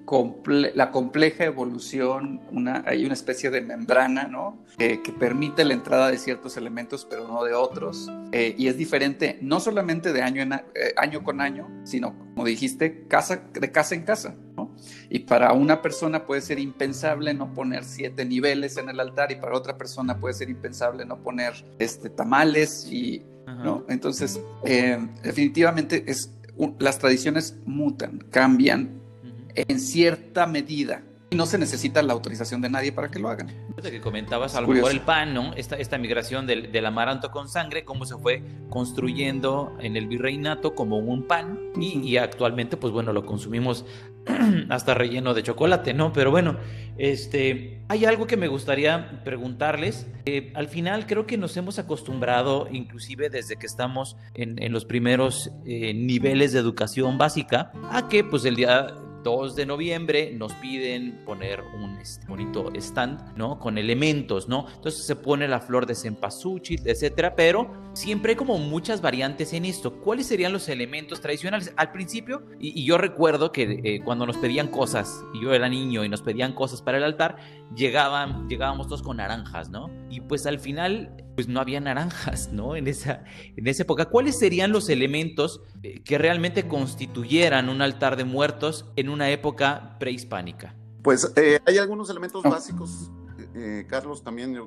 la 0.48 0.90
compleja 0.90 1.44
evolución, 1.44 2.40
hay 2.86 3.04
una 3.04 3.12
especie 3.12 3.50
de 3.50 3.60
membrana, 3.60 4.28
¿no? 4.28 4.64
que 4.78 5.12
permite 5.18 5.64
la 5.66 5.74
entrada 5.74 6.10
de 6.10 6.16
ciertos 6.16 6.56
elementos, 6.56 7.06
pero 7.10 7.28
no 7.28 7.44
de 7.44 7.52
otros, 7.52 8.08
y 8.32 8.68
es 8.68 8.78
diferente 8.78 9.38
no 9.42 9.60
solamente 9.60 10.12
de 10.12 10.22
año, 10.22 10.42
en, 10.42 10.52
año 10.96 11.22
con 11.22 11.40
año, 11.42 11.68
sino, 11.84 12.16
como 12.34 12.46
dijiste, 12.46 13.04
casa, 13.08 13.42
de 13.52 13.72
casa 13.72 13.94
en 13.94 14.04
casa. 14.04 14.36
Y 15.08 15.20
para 15.20 15.52
una 15.52 15.82
persona 15.82 16.26
puede 16.26 16.40
ser 16.40 16.58
impensable 16.58 17.32
no 17.34 17.52
poner 17.54 17.84
siete 17.84 18.24
niveles 18.24 18.76
en 18.76 18.88
el 18.88 19.00
altar 19.00 19.32
y 19.32 19.36
para 19.36 19.56
otra 19.56 19.76
persona 19.76 20.18
puede 20.18 20.34
ser 20.34 20.48
impensable 20.50 21.04
no 21.04 21.18
poner 21.18 21.52
este, 21.78 22.10
tamales 22.10 22.86
y, 22.90 23.22
¿no? 23.46 23.84
Entonces, 23.88 24.40
eh, 24.64 24.98
definitivamente 25.22 26.04
es, 26.06 26.32
las 26.78 26.98
tradiciones 26.98 27.56
mutan, 27.64 28.18
cambian 28.30 29.00
en 29.54 29.80
cierta 29.80 30.46
medida 30.46 31.02
y 31.30 31.36
no 31.36 31.46
se 31.46 31.58
necesita 31.58 32.02
la 32.02 32.12
autorización 32.12 32.60
de 32.60 32.70
nadie 32.70 32.92
para 32.92 33.08
que 33.08 33.18
lo 33.18 33.28
hagan. 33.28 33.48
que 33.82 34.00
comentabas 34.00 34.54
a 34.54 34.60
lo 34.60 34.68
mejor 34.68 34.92
el 34.92 35.00
pan, 35.00 35.34
¿no? 35.34 35.54
Esta, 35.54 35.76
esta 35.76 35.98
migración 35.98 36.46
del, 36.46 36.70
del, 36.70 36.86
amaranto 36.86 37.30
con 37.30 37.48
sangre, 37.48 37.84
cómo 37.84 38.04
se 38.04 38.16
fue 38.16 38.42
construyendo 38.70 39.76
en 39.80 39.96
el 39.96 40.06
virreinato 40.06 40.74
como 40.74 40.98
un 40.98 41.26
pan 41.26 41.58
y, 41.76 41.98
y 42.00 42.16
actualmente, 42.16 42.76
pues 42.76 42.92
bueno, 42.92 43.12
lo 43.12 43.26
consumimos 43.26 43.84
hasta 44.70 44.94
relleno 44.94 45.34
de 45.34 45.42
chocolate, 45.42 45.94
¿no? 45.94 46.12
Pero 46.12 46.30
bueno, 46.30 46.58
este, 46.96 47.82
hay 47.88 48.04
algo 48.04 48.26
que 48.26 48.36
me 48.36 48.48
gustaría 48.48 49.22
preguntarles. 49.24 50.06
al 50.54 50.68
final 50.68 51.06
creo 51.06 51.26
que 51.26 51.36
nos 51.36 51.56
hemos 51.56 51.78
acostumbrado, 51.78 52.68
inclusive 52.70 53.30
desde 53.30 53.56
que 53.56 53.66
estamos 53.66 54.16
en, 54.34 54.62
en 54.62 54.72
los 54.72 54.84
primeros 54.84 55.50
eh, 55.64 55.92
niveles 55.92 56.52
de 56.52 56.60
educación 56.60 57.18
básica, 57.18 57.72
a 57.90 58.08
que 58.08 58.22
pues 58.24 58.44
el 58.44 58.56
día 58.56 58.86
2 59.26 59.56
de 59.56 59.66
noviembre 59.66 60.32
nos 60.36 60.52
piden 60.52 61.24
poner 61.24 61.60
un 61.60 61.98
este, 61.98 62.24
bonito 62.28 62.70
stand, 62.76 63.36
¿no? 63.36 63.58
Con 63.58 63.76
elementos, 63.76 64.48
¿no? 64.48 64.66
Entonces 64.72 65.04
se 65.04 65.16
pone 65.16 65.48
la 65.48 65.58
flor 65.58 65.84
de 65.84 65.96
cempasúchil, 65.96 66.80
etcétera, 66.84 67.34
pero 67.34 67.90
siempre 67.92 68.30
hay 68.30 68.36
como 68.36 68.56
muchas 68.58 69.00
variantes 69.00 69.52
en 69.52 69.64
esto. 69.64 70.00
¿Cuáles 70.00 70.28
serían 70.28 70.52
los 70.52 70.68
elementos 70.68 71.20
tradicionales? 71.20 71.72
Al 71.76 71.90
principio, 71.90 72.44
y, 72.60 72.84
yo 72.84 72.98
recuerdo 72.98 73.50
que 73.50 73.80
eh, 73.82 74.00
cuando 74.04 74.26
nos 74.26 74.36
pedían 74.36 74.68
cosas, 74.68 75.24
yo 75.42 75.52
era 75.52 75.68
niño 75.68 76.04
y 76.04 76.08
nos 76.08 76.22
pedían 76.22 76.52
cosas 76.52 76.80
para 76.80 76.98
el 76.98 77.02
altar, 77.02 77.34
llegaban, 77.74 78.48
llegábamos 78.48 78.86
todos 78.86 79.02
con 79.02 79.16
naranjas, 79.16 79.70
¿no? 79.70 79.90
Y 80.08 80.20
pues 80.20 80.46
al 80.46 80.60
final 80.60 81.16
pues 81.34 81.48
no 81.48 81.60
había 81.60 81.80
naranjas, 81.80 82.52
¿no? 82.52 82.76
En 82.76 82.86
esa, 82.86 83.24
en 83.56 83.66
esa 83.66 83.82
época. 83.82 84.04
¿Cuáles 84.04 84.38
serían 84.38 84.70
los 84.70 84.88
elementos 84.88 85.60
que 86.04 86.18
realmente 86.18 86.68
constituyeran 86.68 87.68
un 87.68 87.82
altar 87.82 88.16
de 88.16 88.24
muertos 88.24 88.86
en 88.96 89.08
una 89.08 89.30
época 89.30 89.96
prehispánica? 89.98 90.74
Pues 91.02 91.32
eh, 91.36 91.60
hay 91.66 91.78
algunos 91.78 92.10
elementos 92.10 92.42
básicos. 92.42 93.10
Eh, 93.54 93.86
Carlos 93.88 94.22
también 94.22 94.58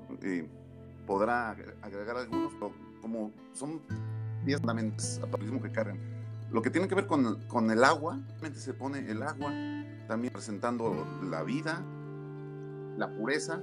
podrá 1.05 1.51
agregar 1.81 2.17
algunos, 2.17 2.53
como 3.01 3.31
son 3.53 3.81
10 4.45 4.59
fundamentos 4.59 5.19
que 5.61 5.71
cargan. 5.71 5.99
Lo 6.51 6.61
que 6.61 6.69
tiene 6.69 6.87
que 6.87 6.95
ver 6.95 7.05
con, 7.05 7.41
con 7.47 7.69
el 7.69 7.83
agua, 7.83 8.19
se 8.53 8.73
pone 8.73 9.09
el 9.11 9.21
agua, 9.21 9.51
también 10.07 10.33
representando 10.33 11.05
la 11.29 11.43
vida, 11.43 11.83
la 12.97 13.09
pureza, 13.15 13.61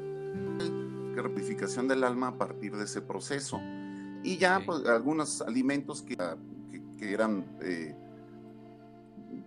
rectificación 1.22 1.88
del 1.88 2.04
alma 2.04 2.28
a 2.28 2.38
partir 2.38 2.76
de 2.76 2.84
ese 2.84 3.02
proceso. 3.02 3.60
Y 4.22 4.36
ya 4.38 4.62
pues, 4.64 4.86
algunos 4.86 5.42
alimentos 5.42 6.02
que, 6.02 6.16
que, 6.96 7.12
eran, 7.12 7.44
eh, 7.62 7.94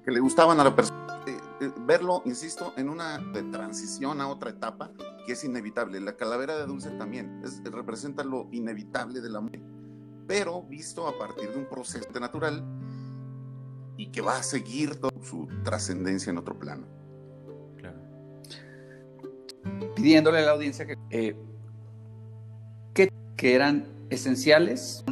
que 0.04 0.12
le 0.12 0.20
gustaban 0.20 0.60
a 0.60 0.64
la 0.64 0.76
persona. 0.76 1.22
Eh, 1.28 1.38
eh, 1.62 1.72
verlo, 1.86 2.22
insisto, 2.26 2.74
en 2.78 2.90
una 2.90 3.18
de 3.18 3.44
transición 3.44 4.22
a 4.22 4.28
otra 4.28 4.52
etapa 4.52 4.92
que 5.26 5.34
es 5.34 5.44
inevitable. 5.44 6.00
La 6.00 6.16
calavera 6.16 6.58
de 6.58 6.66
dulce 6.66 6.90
también 6.92 7.42
es, 7.44 7.62
representa 7.64 8.24
lo 8.24 8.48
inevitable 8.52 9.22
de 9.22 9.30
la 9.30 9.42
muerte, 9.42 9.62
pero 10.28 10.64
visto 10.64 11.08
a 11.08 11.18
partir 11.18 11.52
de 11.52 11.58
un 11.58 11.66
proceso 11.66 12.20
natural 12.20 12.64
y 13.98 14.12
que 14.12 14.22
va 14.22 14.38
a 14.38 14.44
seguir 14.44 14.96
toda 14.96 15.14
su 15.24 15.48
trascendencia 15.64 16.32
en 16.32 16.38
otro 16.38 16.58
plano. 16.58 16.88
Pidiéndole 19.96 20.40
a 20.40 20.42
la 20.42 20.52
audiencia 20.52 20.86
que 20.86 20.96
que 23.40 23.56
eran 23.56 23.86
esenciales 24.10 25.06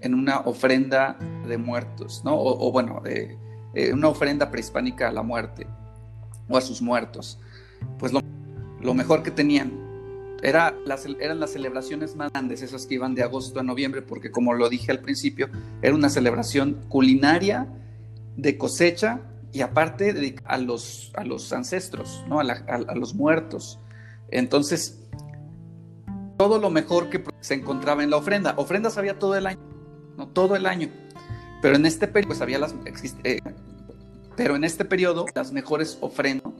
en 0.00 0.14
una 0.14 0.40
ofrenda 0.40 1.18
de 1.46 1.58
muertos, 1.58 2.22
¿no? 2.24 2.34
O, 2.36 2.70
bueno, 2.72 3.02
eh, 3.04 3.36
una 3.92 4.08
ofrenda 4.08 4.50
prehispánica 4.50 5.08
a 5.08 5.12
la 5.12 5.22
muerte 5.22 5.66
o 6.48 6.56
a 6.56 6.60
sus 6.60 6.82
muertos. 6.82 7.38
Pues 7.98 8.12
lo, 8.12 8.94
mejor 8.94 9.22
que 9.22 9.30
tenían 9.30 9.72
era 10.42 10.74
eran 11.20 11.38
las 11.38 11.52
celebraciones 11.52 12.16
más 12.16 12.32
grandes, 12.32 12.62
esas 12.62 12.86
que 12.86 12.94
iban 12.94 13.14
de 13.14 13.22
agosto 13.22 13.60
a 13.60 13.62
noviembre, 13.62 14.02
porque 14.02 14.30
como 14.30 14.54
lo 14.54 14.68
dije 14.68 14.90
al 14.90 15.00
principio, 15.00 15.48
era 15.82 15.94
una 15.94 16.08
celebración 16.08 16.78
culinaria 16.88 17.68
de 18.36 18.56
cosecha 18.56 19.20
y 19.52 19.60
aparte 19.60 20.36
a 20.44 20.58
los, 20.58 21.12
a 21.14 21.24
los 21.24 21.52
ancestros, 21.52 22.24
¿no? 22.28 22.40
a, 22.40 22.44
a 22.44 22.94
los 22.94 23.14
muertos. 23.14 23.78
Entonces, 24.30 25.00
todo 26.40 26.58
lo 26.58 26.70
mejor 26.70 27.10
que 27.10 27.22
se 27.40 27.52
encontraba 27.52 28.02
en 28.02 28.08
la 28.08 28.16
ofrenda. 28.16 28.54
Ofrendas 28.56 28.96
había 28.96 29.18
todo 29.18 29.36
el 29.36 29.46
año, 29.46 29.60
no 30.20 30.28
todo 30.28 30.54
el 30.54 30.66
año. 30.66 30.88
Pero 31.62 31.76
en 31.76 31.86
este 31.86 32.06
periodo, 32.06 32.28
pues 32.28 32.40
había 32.42 32.58
las, 32.58 32.74
eh, 33.24 33.40
pero 34.36 34.54
en 34.54 34.64
este 34.64 34.84
periodo, 34.84 35.24
las 35.34 35.50
mejores 35.50 35.98
ofrendas, 36.00 36.52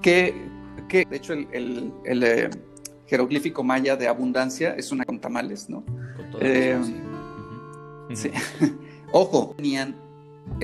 que, 0.00 0.34
que 0.88 1.04
de 1.04 1.16
hecho 1.16 1.32
el, 1.32 1.92
eh, 2.04 2.50
jeroglífico 3.06 3.62
maya 3.64 3.96
de 3.96 4.06
abundancia 4.06 4.74
es 4.76 4.92
una 4.92 5.04
con 5.04 5.20
tamales, 5.20 5.68
¿no? 5.68 5.84
Eh, 6.40 6.78
sí. 8.14 8.30
Ojo, 9.12 9.54
tenían, 9.56 9.96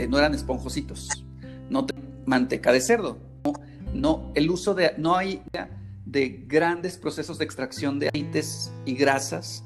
no 0.08 0.18
eran 0.18 0.34
esponjositos, 0.34 1.24
no 1.68 1.86
manteca 2.24 2.72
de 2.72 2.80
cerdo, 2.80 3.18
no, 3.44 3.52
no, 3.94 4.32
el 4.34 4.50
uso 4.50 4.74
de, 4.74 4.94
no 4.96 5.16
hay 5.16 5.42
de 6.04 6.44
grandes 6.46 6.96
procesos 6.96 7.38
de 7.38 7.44
extracción 7.44 7.98
de 7.98 8.08
aceites 8.08 8.72
y 8.84 8.94
grasas 8.94 9.64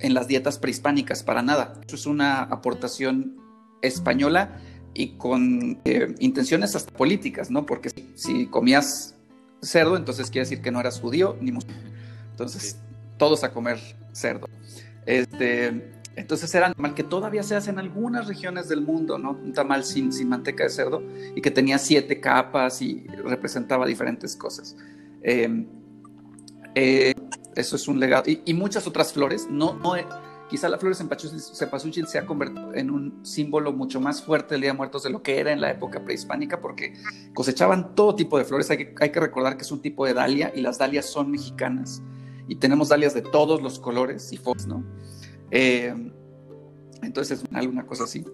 en 0.00 0.14
las 0.14 0.28
dietas 0.28 0.58
prehispánicas, 0.58 1.22
para 1.22 1.42
nada. 1.42 1.80
Eso 1.86 1.96
es 1.96 2.06
una 2.06 2.42
aportación 2.42 3.36
española 3.82 4.60
y 4.94 5.16
con 5.16 5.80
eh, 5.84 6.14
intenciones 6.18 6.74
hasta 6.74 6.92
políticas, 6.92 7.50
¿no? 7.50 7.66
Porque 7.66 7.90
si, 8.14 8.46
comías 8.46 9.14
cerdo, 9.62 9.96
entonces 9.96 10.30
quiere 10.30 10.44
decir 10.44 10.60
que 10.60 10.70
no 10.70 10.80
eras 10.80 11.00
judío 11.00 11.36
ni 11.40 11.52
musulmán. 11.52 11.92
Entonces, 12.30 12.78
todos 13.16 13.44
a 13.44 13.52
comer 13.52 13.78
cerdo. 14.12 14.48
Este, 15.06 15.92
entonces 16.16 16.52
era 16.54 16.72
mal 16.76 16.94
que 16.94 17.04
todavía 17.04 17.42
se 17.42 17.54
hace 17.54 17.70
en 17.70 17.78
algunas 17.78 18.26
regiones 18.26 18.68
del 18.68 18.80
mundo, 18.80 19.18
¿no? 19.18 19.32
Un 19.32 19.52
tamal 19.52 19.84
sin, 19.84 20.12
sin 20.12 20.28
manteca 20.28 20.64
de 20.64 20.70
cerdo 20.70 21.02
y 21.34 21.40
que 21.40 21.50
tenía 21.50 21.78
siete 21.78 22.20
capas 22.20 22.82
y 22.82 23.06
representaba 23.24 23.86
diferentes 23.86 24.34
cosas. 24.34 24.76
Em, 25.22 25.66
eh, 26.74 27.14
eso 27.58 27.74
es 27.74 27.88
un 27.88 27.98
legado. 27.98 28.24
Y, 28.26 28.54
muchas 28.54 28.86
otras 28.86 29.12
flores. 29.12 29.48
No, 29.50 29.74
no, 29.74 29.94
quizá 30.48 30.68
la 30.68 30.78
flor 30.78 30.96
de 30.96 31.04
cempasúchil 31.04 32.06
se 32.06 32.18
ha 32.18 32.24
convertido 32.24 32.72
en 32.72 32.90
un 32.90 33.26
símbolo 33.26 33.72
mucho 33.72 34.00
más 34.00 34.22
fuerte 34.22 34.54
del 34.54 34.62
Día 34.62 34.70
de 34.70 34.76
Muertos 34.76 35.02
de 35.02 35.10
lo 35.10 35.22
que 35.22 35.40
era 35.40 35.52
en 35.52 35.60
la 35.60 35.72
época 35.72 36.04
prehispánica, 36.04 36.60
porque 36.60 36.94
cosechaban 37.34 37.96
todo 37.96 38.14
tipo 38.14 38.38
de 38.38 38.44
flores. 38.44 38.70
Hay 38.70 38.76
que, 38.76 38.94
hay 39.00 39.10
que 39.10 39.18
recordar 39.18 39.56
que 39.56 39.64
es 39.64 39.72
un 39.72 39.82
tipo 39.82 40.06
de 40.06 40.14
dalia 40.14 40.52
y 40.54 40.60
las 40.60 40.78
dalias 40.78 41.06
son 41.06 41.32
mexicanas. 41.32 42.00
Y 42.46 42.54
tenemos 42.54 42.90
dalias 42.90 43.12
de 43.12 43.22
todos 43.22 43.60
los 43.60 43.80
colores 43.80 44.32
y 44.32 44.36
fotos, 44.36 44.66
¿no? 44.66 44.84
Em, 45.50 46.12
entonces, 47.02 47.42
alguna 47.52 47.86
cosa 47.86 48.04
así. 48.04 48.24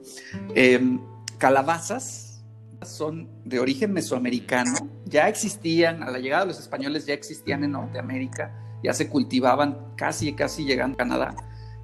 Em, 0.54 1.00
calabazas 1.38 2.44
son 2.82 3.30
de 3.44 3.58
origen 3.58 3.92
mesoamericano, 3.92 4.74
ya 5.06 5.28
existían, 5.28 6.02
a 6.02 6.10
la 6.10 6.18
llegada 6.18 6.42
de 6.42 6.48
los 6.48 6.60
españoles 6.60 7.06
ya 7.06 7.14
existían 7.14 7.64
en 7.64 7.72
Norteamérica, 7.72 8.63
ya 8.84 8.92
se 8.92 9.08
cultivaban 9.08 9.78
casi, 9.96 10.34
casi 10.34 10.64
llegando 10.64 10.94
a 10.94 10.98
Canadá, 10.98 11.34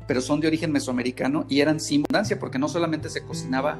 pero 0.06 0.20
son 0.20 0.40
de 0.40 0.48
origen 0.48 0.70
mesoamericano 0.70 1.46
y 1.48 1.60
eran 1.60 1.80
sin 1.80 2.02
abundancia, 2.02 2.38
porque 2.38 2.58
no 2.58 2.68
solamente 2.68 3.08
se 3.08 3.24
cocinaba 3.24 3.78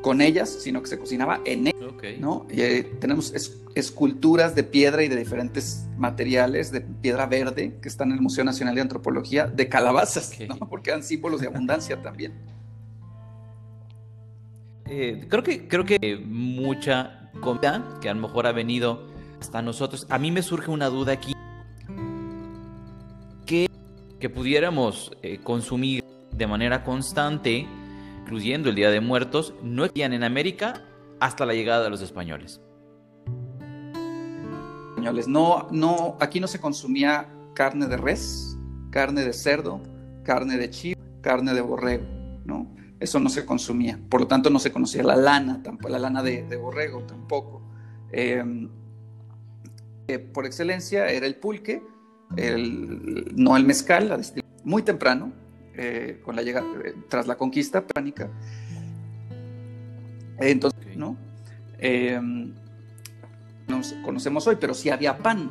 con 0.00 0.20
ellas, 0.20 0.48
sino 0.48 0.80
que 0.80 0.88
se 0.88 0.98
cocinaba 0.98 1.40
en 1.44 1.66
ellas. 1.66 1.80
¿no? 2.20 2.46
Y, 2.50 2.60
eh, 2.62 2.84
tenemos 3.00 3.34
esculturas 3.74 4.54
de 4.54 4.62
piedra 4.62 5.02
y 5.02 5.08
de 5.08 5.16
diferentes 5.16 5.86
materiales, 5.98 6.70
de 6.70 6.80
piedra 6.82 7.26
verde, 7.26 7.78
que 7.82 7.88
están 7.88 8.10
en 8.10 8.14
el 8.14 8.22
Museo 8.22 8.44
Nacional 8.44 8.76
de 8.76 8.80
Antropología, 8.80 9.46
de 9.46 9.68
calabazas, 9.68 10.32
¿no? 10.48 10.56
porque 10.70 10.90
eran 10.90 11.02
símbolos 11.02 11.40
de 11.40 11.48
abundancia 11.48 12.00
también. 12.00 12.32
Eh, 14.86 15.26
creo 15.28 15.42
que 15.42 15.68
creo 15.68 15.84
que 15.84 16.20
mucha 16.24 17.30
comida 17.40 17.98
que 18.00 18.08
a 18.08 18.14
lo 18.14 18.20
mejor 18.20 18.46
ha 18.46 18.52
venido 18.52 19.08
hasta 19.40 19.62
nosotros. 19.62 20.06
A 20.08 20.18
mí 20.18 20.30
me 20.30 20.42
surge 20.42 20.70
una 20.70 20.88
duda 20.88 21.12
aquí 21.12 21.32
que, 23.50 24.30
pudiéramos 24.30 25.10
eh, 25.22 25.38
consumir 25.42 26.04
de 26.30 26.46
manera 26.46 26.84
constante, 26.84 27.66
incluyendo 28.20 28.68
el 28.68 28.76
Día 28.76 28.90
de 28.90 29.00
Muertos, 29.00 29.54
no 29.62 29.84
existían 29.84 30.12
en 30.12 30.22
América 30.22 30.84
hasta 31.18 31.44
la 31.46 31.54
llegada 31.54 31.84
de 31.84 31.90
los 31.90 32.00
españoles. 32.00 32.60
No, 35.26 35.68
no, 35.70 36.16
aquí 36.20 36.40
no 36.40 36.46
se 36.46 36.60
consumía 36.60 37.28
carne 37.54 37.86
de 37.86 37.96
res, 37.96 38.56
carne 38.90 39.24
de 39.24 39.32
cerdo, 39.32 39.80
carne 40.22 40.58
de 40.58 40.70
chivo, 40.70 41.00
carne 41.22 41.54
de 41.54 41.62
borrego, 41.62 42.04
¿no? 42.44 42.70
Eso 43.00 43.18
no 43.18 43.30
se 43.30 43.46
consumía. 43.46 43.98
Por 44.10 44.20
lo 44.20 44.26
tanto, 44.26 44.50
no 44.50 44.58
se 44.58 44.70
conocía 44.70 45.02
la 45.02 45.16
lana, 45.16 45.62
tampoco, 45.62 45.88
la 45.88 45.98
lana 45.98 46.22
de, 46.22 46.56
borrego 46.56 47.00
tampoco. 47.04 47.62
Em, 48.12 48.68
eh, 50.06 50.18
por 50.18 50.44
excelencia 50.44 51.08
era 51.08 51.26
el 51.26 51.36
pulque, 51.36 51.82
el, 52.36 53.32
no 53.34 53.56
el 53.56 53.64
mezcal, 53.64 54.20
muy 54.64 54.82
temprano, 54.82 55.32
eh, 55.76 56.20
con 56.24 56.36
la 56.36 56.42
llegada, 56.42 56.66
eh, 56.84 56.94
tras 57.08 57.26
la 57.26 57.36
conquista 57.36 57.86
pánica. 57.86 58.28
Entonces, 60.38 60.96
¿no? 60.96 61.16
Em, 61.78 62.52
nos 63.68 63.92
conocemos 64.04 64.46
hoy, 64.46 64.56
pero 64.60 64.74
sí 64.74 64.90
había 64.90 65.18
pan. 65.18 65.50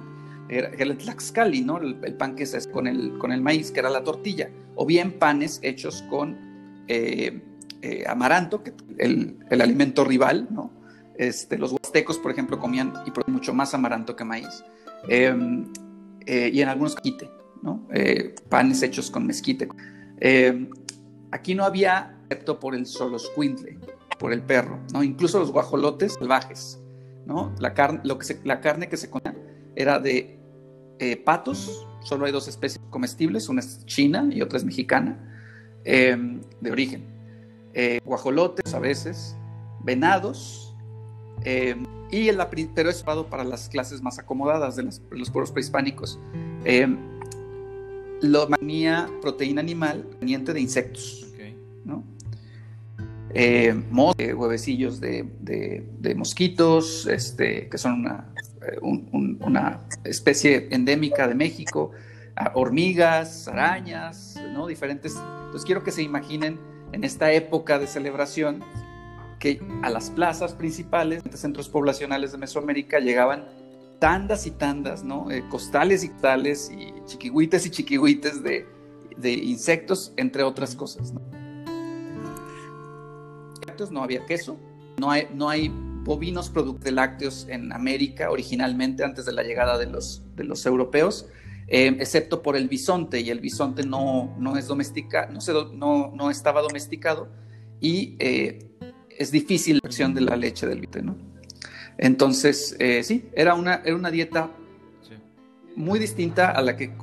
Era, 0.50 0.70
el 0.70 0.98
tlaxcali, 0.98 1.62
¿no? 1.62 1.78
El, 1.78 1.96
pan 2.16 2.36
que 2.36 2.44
es 2.44 2.68
con 2.68 2.88
el, 2.88 3.18
con 3.18 3.32
el 3.32 3.42
maíz, 3.42 3.72
que 3.72 3.80
era 3.80 3.90
la 3.90 4.04
tortilla. 4.04 4.50
O 4.76 4.86
bien 4.86 5.14
panes 5.20 5.60
hechos 5.62 6.04
con 6.10 6.38
eh, 6.88 7.42
eh, 7.82 8.04
amaranto, 8.08 8.64
que 8.64 8.74
el, 8.98 9.38
el, 9.50 9.62
alimento 9.62 10.04
rival, 10.04 10.48
¿no? 10.50 10.72
Este, 11.18 11.58
los 11.58 11.72
huastecos, 11.72 12.18
por 12.18 12.32
ejemplo, 12.32 12.60
comían 12.60 12.94
y 13.06 13.32
mucho 13.32 13.54
más 13.54 13.74
amaranto 13.74 14.16
que 14.16 14.24
maíz. 14.24 14.64
Eh, 16.26 16.52
y 16.54 16.62
en 16.62 16.70
algunos 16.70 16.96
quite, 16.96 17.30
¿no? 17.62 17.88
panes 18.50 18.82
hechos 18.84 19.10
con 19.10 19.26
mezquite. 19.26 19.68
Em, 20.20 20.70
aquí 21.32 21.56
no 21.56 21.64
había, 21.64 22.18
excepto 22.24 22.60
por 22.60 22.76
el 22.76 22.86
soloscuintle, 22.86 23.78
por 24.20 24.34
el 24.34 24.42
perro. 24.42 24.80
Incluso 25.02 25.40
los 25.40 25.52
guajolotes 25.52 26.14
salvajes. 26.14 26.80
La, 27.60 27.74
carne, 27.74 28.02
lo 28.04 28.18
que 28.18 28.26
se, 28.26 28.40
la 28.44 28.60
carne 28.60 28.90
que 28.90 28.98
se 28.98 29.10
comía 29.10 29.36
era 29.76 30.00
de 30.00 30.40
patos, 31.24 31.88
solo 32.02 32.26
hay 32.26 32.32
dos 32.32 32.48
especies 32.48 32.82
comestibles, 32.90 33.50
una 33.50 33.62
es 33.62 33.86
china 33.86 34.28
y 34.32 34.42
otra 34.42 34.58
es 34.58 34.66
mexicana, 34.66 35.18
de 35.84 36.72
origen. 36.72 37.20
Eh, 37.74 38.00
guajolotes 38.04 38.74
a 38.74 38.80
veces, 38.80 39.38
venados, 39.82 40.69
em, 41.44 41.86
y 42.12 42.28
el, 42.28 42.38
pero 42.74 42.90
es 42.90 43.04
para 43.28 43.44
las 43.44 43.70
clases 43.70 44.02
más 44.02 44.20
acomodadas 44.20 44.76
de, 44.76 44.84
los 44.84 45.30
pueblos 45.30 45.52
prehispánicos. 45.52 46.20
Eh, 46.66 46.88
lo 48.22 48.50
manía 48.50 49.10
proteína 49.22 49.62
animal 49.62 50.04
proveniente 50.04 50.54
de 50.54 50.62
insectos. 50.62 51.26
¿no? 51.86 52.04
huevecillos 54.34 55.00
de, 55.00 56.16
mosquitos, 56.16 57.08
este, 57.08 57.70
que 57.70 57.78
son 57.78 58.02
una, 58.02 58.34
una 58.82 59.82
especie 60.04 60.68
endémica 60.72 61.28
de 61.28 61.36
México, 61.36 61.92
hormigas, 62.54 63.48
arañas, 63.48 64.36
¿no? 64.54 64.68
diferentes 64.68 65.16
entonces 65.50 65.66
quiero 65.66 65.84
que 65.84 65.90
se 65.90 66.04
imaginen 66.04 66.60
en 66.92 67.04
esta 67.04 67.32
época 67.32 67.80
de 67.80 67.88
celebración 67.88 68.64
que 69.40 69.62
a 69.82 69.90
las 69.90 70.10
plazas 70.10 70.54
principales, 70.54 71.24
centros 71.34 71.70
poblacionales 71.70 72.32
de 72.32 72.38
Mesoamérica, 72.38 73.00
llegaban 73.00 73.48
tandas 74.00 74.46
y 74.46 74.52
tandas, 74.52 75.04
¿no? 75.04 75.32
Eh, 75.32 75.44
costales 75.50 76.04
y 76.04 76.10
costales 76.10 76.72
y 76.72 76.94
chiquihuites 77.06 77.66
y 77.66 77.70
chiquihuites 77.70 78.44
de, 78.44 78.68
de 79.18 79.32
insectos, 79.32 80.14
entre 80.18 80.44
otras 80.44 80.76
cosas. 80.76 81.14
¿no? 81.14 81.22
no 83.92 84.04
había 84.04 84.26
queso, 84.26 84.58
no 84.98 85.10
hay, 85.10 85.28
no 85.34 85.50
hay 85.50 85.72
bovinos 86.04 86.50
productos 86.50 86.84
de 86.84 86.92
lácteos 86.92 87.48
en 87.50 87.72
América 87.72 88.30
originalmente 88.30 89.04
antes 89.04 89.26
de 89.26 89.32
la 89.32 89.44
llegada 89.44 89.78
de 89.78 89.86
los, 89.86 90.22
de 90.36 90.44
los 90.44 90.66
europeos. 90.66 91.28
Em, 91.68 92.02
excepto 92.02 92.42
por 92.42 92.58
el 92.58 92.68
bisonte, 92.68 93.20
y 93.20 93.30
el 93.30 93.40
bisonte 93.40 93.84
no, 93.84 94.36
no 94.40 94.58
es 94.58 94.66
domestica, 94.66 95.28
no, 95.28 95.40
se 95.40 95.54
no, 95.54 96.12
no, 96.16 96.32
estaba 96.32 96.64
domesticado, 96.64 97.30
y 97.80 98.16
eh, 98.18 98.69
es 99.20 99.32
difícil 99.32 99.80
la 99.84 99.88
acción 99.88 100.16
de 100.16 100.22
la 100.22 100.36
leche 100.36 100.66
del 100.66 100.80
bisonte, 100.80 101.04
¿no? 101.04 101.16
Entonces, 101.98 102.76
eh, 102.80 103.04
sí, 103.04 103.30
era 103.34 103.54
una, 103.54 103.82
era 103.84 103.96
una 103.96 104.10
dieta 104.10 104.50
muy 105.76 106.00
distinta 106.00 106.52
a 106.52 106.62
la 106.62 106.76
que 106.76 106.94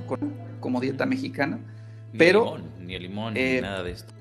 como 0.58 0.80
dieta 0.80 1.06
mexicana, 1.06 1.58
pero... 2.16 2.56
ni 2.80 2.94
el 2.94 3.02
limón, 3.02 3.34
ni 3.34 3.40
eh, 3.40 3.60
nada 3.60 3.82
de 3.82 3.92
esto. 3.92 4.12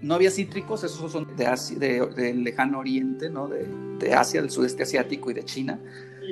No 0.00 0.14
había 0.14 0.32
cítricos, 0.32 0.82
esos 0.82 1.12
son 1.12 1.36
de 1.36 1.46
Asia, 1.46 1.78
del 1.78 2.42
lejano 2.42 2.80
oriente, 2.80 3.30
¿no? 3.30 3.46
De, 3.46 3.68
de 4.00 4.14
Asia, 4.14 4.42
del 4.42 4.50
sudeste 4.50 4.82
asiático 4.82 5.30
y 5.30 5.34
de 5.34 5.44
China. 5.44 5.78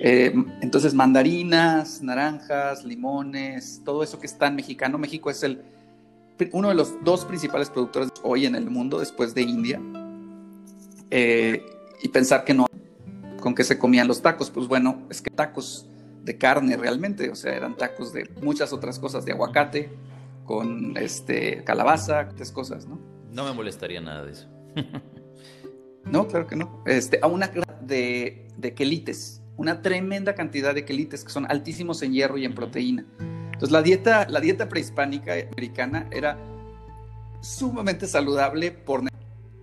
Eh, 0.02 0.34
entonces, 0.60 0.92
mandarinas, 0.92 2.02
naranjas, 2.02 2.84
limones, 2.84 3.80
todo 3.84 4.02
eso 4.02 4.18
que 4.18 4.26
está 4.26 4.48
en 4.48 4.56
mexicano. 4.56 4.98
México 4.98 5.30
es 5.30 5.44
el, 5.44 5.62
uno 6.50 6.68
de 6.68 6.74
los 6.74 6.94
dos 7.04 7.24
principales 7.24 7.70
productores 7.70 8.10
hoy 8.24 8.46
en 8.46 8.56
el 8.56 8.68
mundo, 8.68 8.98
después 8.98 9.34
de 9.34 9.42
India. 9.42 9.80
Eh, 11.10 11.64
y 12.02 12.08
pensar 12.08 12.44
que 12.44 12.54
no, 12.54 12.66
con 13.40 13.54
qué 13.54 13.64
se 13.64 13.78
comían 13.78 14.08
los 14.08 14.22
tacos, 14.22 14.50
pues 14.50 14.68
bueno, 14.68 15.06
es 15.10 15.20
que 15.20 15.30
tacos 15.30 15.86
de 16.22 16.38
carne 16.38 16.76
realmente, 16.76 17.30
o 17.30 17.34
sea, 17.34 17.54
eran 17.54 17.76
tacos 17.76 18.12
de 18.12 18.30
muchas 18.42 18.72
otras 18.72 18.98
cosas, 18.98 19.24
de 19.24 19.32
aguacate, 19.32 19.90
con 20.44 20.96
este, 20.96 21.62
calabaza, 21.64 22.22
estas 22.22 22.50
cosas, 22.52 22.86
¿no? 22.86 22.98
No 23.30 23.44
me 23.44 23.52
molestaría 23.52 24.00
nada 24.00 24.24
de 24.24 24.32
eso. 24.32 24.48
no, 26.04 26.26
claro 26.26 26.46
que 26.46 26.56
no. 26.56 26.82
Este, 26.86 27.20
a 27.22 27.26
una 27.26 27.50
de, 27.82 28.48
de 28.56 28.74
quelites, 28.74 29.42
una 29.56 29.82
tremenda 29.82 30.34
cantidad 30.34 30.74
de 30.74 30.84
quelites 30.84 31.22
que 31.22 31.30
son 31.30 31.46
altísimos 31.50 32.02
en 32.02 32.12
hierro 32.12 32.38
y 32.38 32.44
en 32.44 32.54
proteína. 32.54 33.04
Entonces 33.52 33.70
la 33.70 33.82
dieta, 33.82 34.26
la 34.28 34.40
dieta 34.40 34.68
prehispánica 34.68 35.34
americana 35.34 36.08
era 36.10 36.38
sumamente 37.42 38.06
saludable 38.06 38.70
por 38.70 39.02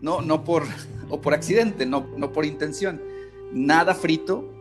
no, 0.02 0.22
no 0.22 0.44
por 0.44 0.64
o 1.10 1.22
por 1.22 1.34
accidente, 1.34 1.86
no, 1.86 2.08
no 2.18 2.32
por 2.32 2.46
intención. 2.46 3.02
Nada 3.52 3.94
frito, 3.94 4.54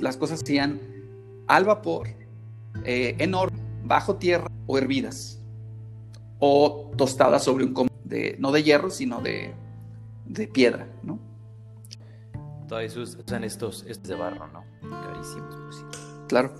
las 0.00 0.16
cosas 0.16 0.38
se 0.40 0.44
hacían 0.44 0.80
al 1.46 1.64
vapor, 1.64 2.08
eh, 2.84 3.16
en 3.18 3.34
horno, 3.34 3.58
bajo 3.84 4.16
tierra 4.16 4.48
o 4.66 4.78
hervidas 4.78 5.38
o 6.38 6.90
tostadas 6.96 7.44
sobre 7.44 7.64
un 7.64 7.88
de 8.04 8.36
no 8.38 8.52
de 8.52 8.62
hierro, 8.62 8.90
sino 8.90 9.20
de, 9.20 9.54
de 10.26 10.48
piedra, 10.48 10.88
¿no? 11.02 11.18
Todos 12.68 12.96
usan 12.96 13.44
estos, 13.44 13.84
estos 13.86 14.08
de 14.08 14.14
barro, 14.14 14.48
¿no? 14.48 14.64
Carísimos, 14.80 15.54
por 15.54 15.74
cierto. 15.74 15.98
Claro. 16.28 16.52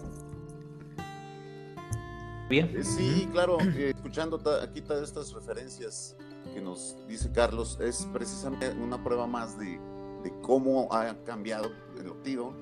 Bien. 2.48 2.84
Sí, 2.84 3.26
claro, 3.32 3.58
eh, 3.60 3.92
escuchando 3.94 4.40
aquí 4.62 4.82
todas 4.82 5.02
estas 5.02 5.32
referencias 5.32 6.16
que 6.52 6.60
nos 6.60 6.96
dice 7.08 7.30
Carlos, 7.32 7.78
es 7.80 8.06
precisamente 8.12 8.70
una 8.70 9.02
prueba 9.02 9.26
más 9.26 9.58
de, 9.58 9.80
de 10.22 10.32
cómo 10.42 10.92
ha 10.92 11.14
cambiado 11.24 11.70
el 11.98 12.12
tiro, 12.22 12.54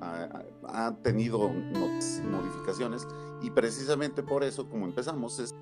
ha, 0.00 0.44
ha, 0.64 0.96
tenido 1.02 1.48
modificaciones 1.48 3.06
y 3.42 3.50
precisamente 3.50 4.22
por 4.22 4.44
eso, 4.44 4.68
como 4.68 4.86
empezamos, 4.86 5.38
es 5.38 5.54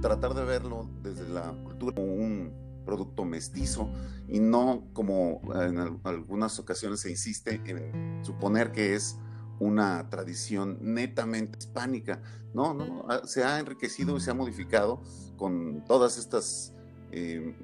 tratar 0.00 0.34
de 0.34 0.44
verlo 0.44 0.88
desde 1.02 1.28
la 1.28 1.52
cultura 1.64 1.94
como 1.94 2.12
un 2.12 2.52
producto 2.84 3.24
mestizo 3.24 3.88
y 4.28 4.40
no 4.40 4.84
como 4.92 5.40
en 5.54 5.98
algunas 6.04 6.58
ocasiones 6.58 7.00
se 7.00 7.10
insiste 7.10 7.60
en 7.66 8.24
suponer 8.24 8.72
que 8.72 8.94
es 8.94 9.18
una 9.58 10.08
tradición 10.10 10.78
netamente 10.80 11.58
hispánica. 11.58 12.20
No, 12.52 12.74
no, 12.74 13.06
se 13.24 13.44
ha 13.44 13.58
enriquecido 13.58 14.16
y 14.16 14.20
se 14.20 14.30
ha 14.30 14.34
modificado 14.34 15.02
con 15.36 15.84
todas 15.84 16.18
estas, 16.18 16.74
eh, 17.14 17.54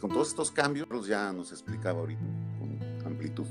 con 0.00 0.10
todos 0.10 0.28
estos 0.28 0.50
cambios, 0.50 1.06
ya 1.06 1.32
nos 1.32 1.50
explicaba 1.50 2.00
ahorita 2.00 2.22
con 2.58 2.78
amplitud. 3.06 3.46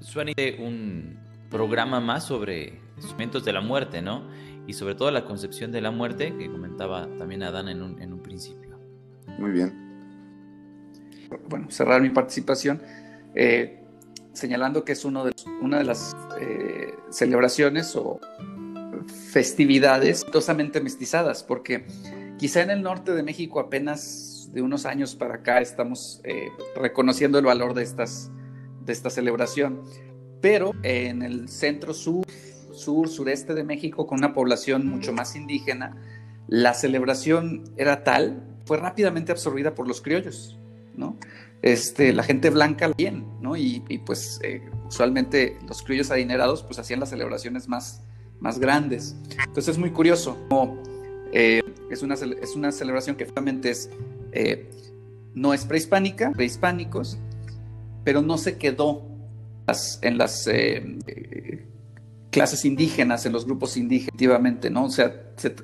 Suena 0.00 0.32
un 0.58 1.18
programa 1.50 2.00
más 2.00 2.24
sobre 2.24 2.80
momentos 3.10 3.44
de 3.44 3.52
la 3.52 3.60
muerte, 3.60 4.00
¿no? 4.00 4.22
Y 4.66 4.72
sobre 4.74 4.94
todo 4.94 5.10
la 5.10 5.24
concepción 5.24 5.72
de 5.72 5.80
la 5.80 5.90
muerte 5.90 6.34
que 6.36 6.50
comentaba 6.50 7.08
también 7.18 7.42
Adán 7.42 7.68
en 7.68 7.82
un, 7.82 8.00
en 8.00 8.12
un 8.12 8.22
principio. 8.22 8.78
Muy 9.38 9.50
bien. 9.50 9.88
Bueno, 11.48 11.70
cerrar 11.70 12.00
mi 12.00 12.10
participación 12.10 12.80
eh, 13.34 13.82
señalando 14.32 14.84
que 14.84 14.92
es 14.92 15.04
uno 15.04 15.24
de, 15.24 15.32
una 15.60 15.78
de 15.78 15.84
las 15.84 16.16
eh, 16.40 16.94
celebraciones 17.10 17.94
o 17.96 18.20
festividades 19.30 20.24
tosamente 20.24 20.80
mestizadas, 20.80 21.42
porque 21.42 21.86
quizá 22.38 22.62
en 22.62 22.70
el 22.70 22.82
norte 22.82 23.12
de 23.12 23.22
México 23.22 23.60
apenas 23.60 24.48
de 24.52 24.62
unos 24.62 24.86
años 24.86 25.14
para 25.14 25.36
acá 25.36 25.60
estamos 25.60 26.20
eh, 26.24 26.48
reconociendo 26.74 27.38
el 27.38 27.44
valor 27.44 27.74
de, 27.74 27.82
estas, 27.82 28.30
de 28.84 28.92
esta 28.92 29.10
celebración, 29.10 29.82
pero 30.40 30.72
en 30.82 31.22
el 31.22 31.48
centro 31.48 31.92
sur, 31.92 32.24
sur, 32.72 33.08
sureste 33.08 33.54
de 33.54 33.64
México, 33.64 34.06
con 34.06 34.18
una 34.18 34.32
población 34.32 34.86
mucho 34.86 35.12
más 35.12 35.36
indígena, 35.36 35.96
la 36.46 36.72
celebración 36.72 37.64
era 37.76 38.04
tal, 38.04 38.42
fue 38.64 38.78
rápidamente 38.78 39.32
absorbida 39.32 39.74
por 39.74 39.86
los 39.86 40.00
criollos, 40.00 40.58
¿no? 40.94 41.16
Este, 41.60 42.12
la 42.12 42.22
gente 42.22 42.50
blanca 42.50 42.92
bien, 42.96 43.26
¿no? 43.40 43.56
Y, 43.56 43.80
pues 44.06 44.40
eh, 44.44 44.62
usualmente 44.86 45.58
los 45.66 45.82
criollos 45.82 46.10
adinerados 46.10 46.62
pues 46.62 46.78
hacían 46.78 47.00
las 47.00 47.10
celebraciones 47.10 47.68
más, 47.68 48.02
más 48.40 48.58
grandes. 48.58 49.16
Entonces 49.30 49.68
es 49.68 49.78
muy 49.78 49.90
curioso, 49.90 50.38
eh, 51.32 51.62
es, 51.90 52.02
una, 52.02 52.14
es 52.14 52.56
una 52.56 52.72
celebración 52.72 53.16
que 53.16 53.24
realmente 53.24 53.70
es, 53.70 53.90
eh, 54.32 54.70
no 55.34 55.54
es 55.54 55.64
prehispánica, 55.64 56.32
prehispánicos, 56.32 57.18
pero 58.04 58.22
no 58.22 58.38
se 58.38 58.58
quedó 58.58 59.02
en 60.02 60.18
las 60.18 60.46
eh, 60.46 61.66
clases 62.30 62.64
indígenas, 62.64 63.26
en 63.26 63.32
los 63.32 63.44
grupos 63.44 63.76
indígenas, 63.76 64.70
¿no? 64.70 64.84
O 64.84 64.90
sea, 64.90 65.32
se, 65.36 65.54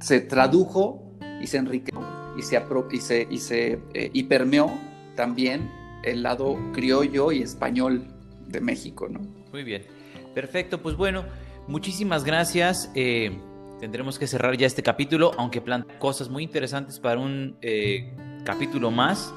se 0.00 0.20
tradujo 0.20 1.02
y 1.42 1.46
se 1.46 1.56
enriqueció 1.56 2.00
y 2.36 2.42
se, 2.42 2.62
y 2.92 3.00
se, 3.00 3.26
y, 3.28 3.38
se 3.38 3.80
y 3.92 4.22
permeó 4.24 4.70
también 5.16 5.68
el 6.04 6.22
lado 6.22 6.56
criollo 6.72 7.32
y 7.32 7.42
español 7.42 8.06
de 8.46 8.60
México, 8.60 9.08
¿no? 9.08 9.20
Muy 9.50 9.64
bien. 9.64 9.82
Perfecto, 10.34 10.80
pues 10.80 10.94
bueno, 10.96 11.24
Muchísimas 11.68 12.24
gracias. 12.24 12.90
Eh, 12.94 13.38
tendremos 13.78 14.18
que 14.18 14.26
cerrar 14.26 14.56
ya 14.56 14.66
este 14.66 14.82
capítulo, 14.82 15.32
aunque 15.38 15.60
plantea 15.60 15.98
cosas 15.98 16.28
muy 16.28 16.42
interesantes 16.42 16.98
para 17.00 17.20
un 17.20 17.56
eh, 17.62 18.14
capítulo 18.44 18.90
más. 18.90 19.32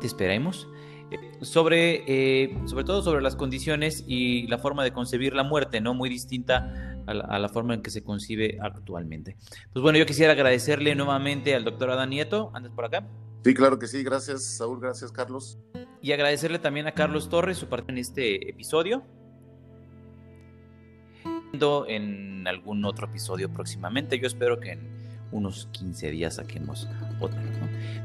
Te 0.00 0.06
esperemos. 0.06 0.68
Eh, 1.10 1.38
sobre, 1.42 2.66
sobre 2.66 2.84
todo 2.84 3.00
sobre 3.02 3.22
las 3.22 3.36
condiciones 3.36 4.04
y 4.06 4.46
la 4.48 4.58
forma 4.58 4.82
de 4.82 4.92
concebir 4.92 5.34
la 5.34 5.44
muerte, 5.44 5.80
¿no? 5.80 5.94
Muy 5.94 6.08
distinta 6.08 6.96
a 7.06 7.38
la, 7.38 7.48
forma 7.48 7.74
en 7.74 7.82
que 7.82 7.90
se 7.90 8.02
concibe 8.02 8.58
actualmente. 8.60 9.36
Pues 9.72 9.82
bueno, 9.82 9.98
yo 9.98 10.06
quisiera 10.06 10.32
agradecerle 10.32 10.94
nuevamente 10.94 11.54
al 11.54 11.64
doctor 11.64 11.90
Adán 11.90 12.10
Nieto. 12.10 12.50
¿Andas 12.54 12.72
por 12.72 12.84
acá? 12.84 13.06
Sí, 13.44 13.54
claro 13.54 13.78
que 13.78 13.86
sí. 13.86 14.02
Gracias, 14.02 14.44
Saúl. 14.44 14.80
Gracias, 14.80 15.12
Carlos. 15.12 15.58
Y 16.02 16.12
agradecerle 16.12 16.58
también 16.58 16.86
a 16.86 16.92
Carlos 16.92 17.28
Torres 17.28 17.56
su 17.58 17.68
parte 17.68 17.92
en 17.92 17.98
este 17.98 18.50
episodio 18.50 19.04
en 21.88 22.46
algún 22.46 22.84
otro 22.84 23.06
episodio 23.06 23.48
próximamente. 23.48 24.18
Yo 24.18 24.26
espero 24.26 24.60
que 24.60 24.72
en 24.72 24.80
unos 25.32 25.68
15 25.72 26.10
días 26.10 26.36
saquemos 26.36 26.88
otro. 27.20 27.38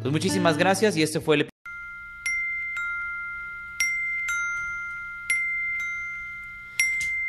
Pues 0.02 0.12
muchísimas 0.12 0.58
gracias 0.58 0.96
y 0.98 1.04
este 1.04 1.20
fue 1.20 1.36
el 1.36 1.50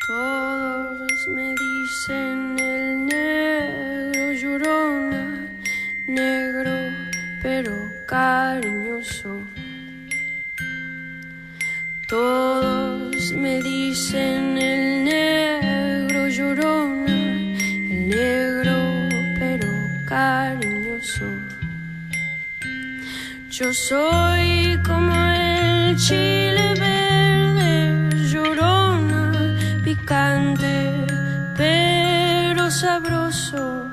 Todos 0.07 1.29
me 1.29 1.55
dicen 1.55 2.57
el 2.59 3.07
negro 3.07 4.33
llorona, 4.33 5.61
negro 6.09 6.71
pero 7.43 7.73
cariñoso. 8.07 9.39
Todos 12.09 13.33
me 13.33 13.63
dicen 13.63 14.59
el 14.59 14.92
Yo 23.53 23.71
soy 23.71 24.81
como 24.83 25.15
el 25.15 25.95
chile 25.99 26.73
verde, 26.81 28.09
llorona, 28.31 29.31
picante 29.85 31.05
pero 31.55 32.71
sabroso. 32.71 33.91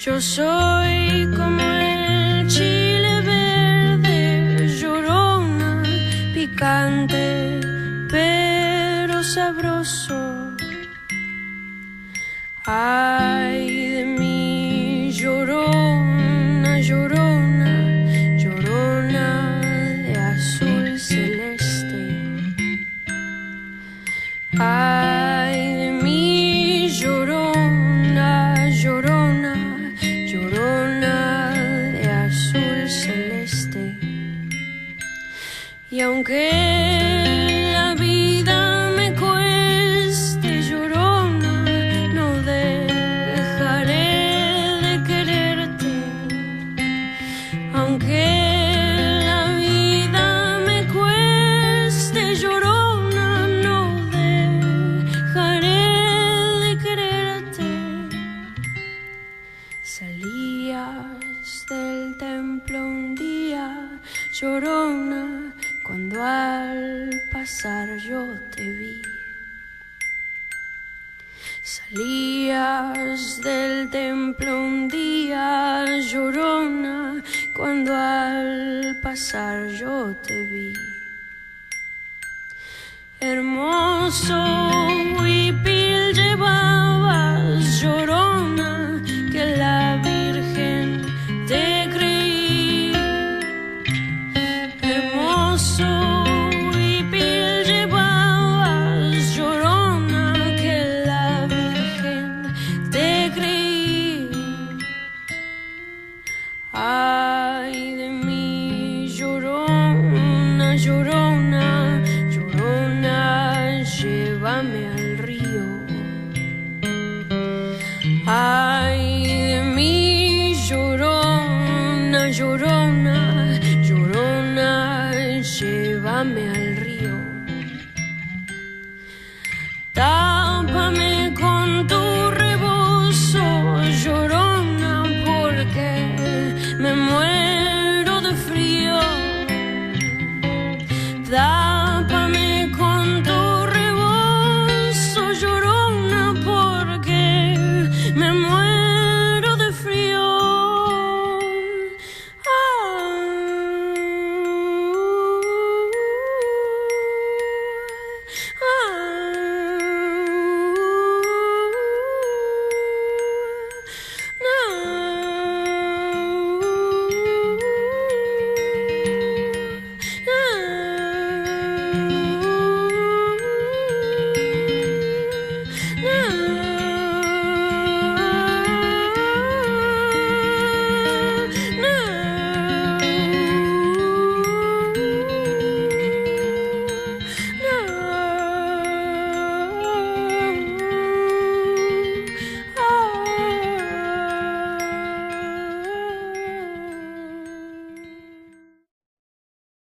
Yo 0.00 0.20
soy 0.20 1.30
como 1.36 1.62
el 1.62 2.48
chile 2.48 3.20
verde, 3.20 4.66
llorona, 4.80 5.84
picante 6.34 7.60
pero 8.10 9.22
sabroso. 9.22 10.21
Templo 73.90 74.60
un 74.60 74.88
día 74.88 75.84
llorona 75.98 77.22
cuando 77.54 77.94
al 77.94 78.98
pasar 79.02 79.66
yo 79.68 80.14
te 80.22 80.46
vi. 80.46 80.72
Hermoso 83.20 84.91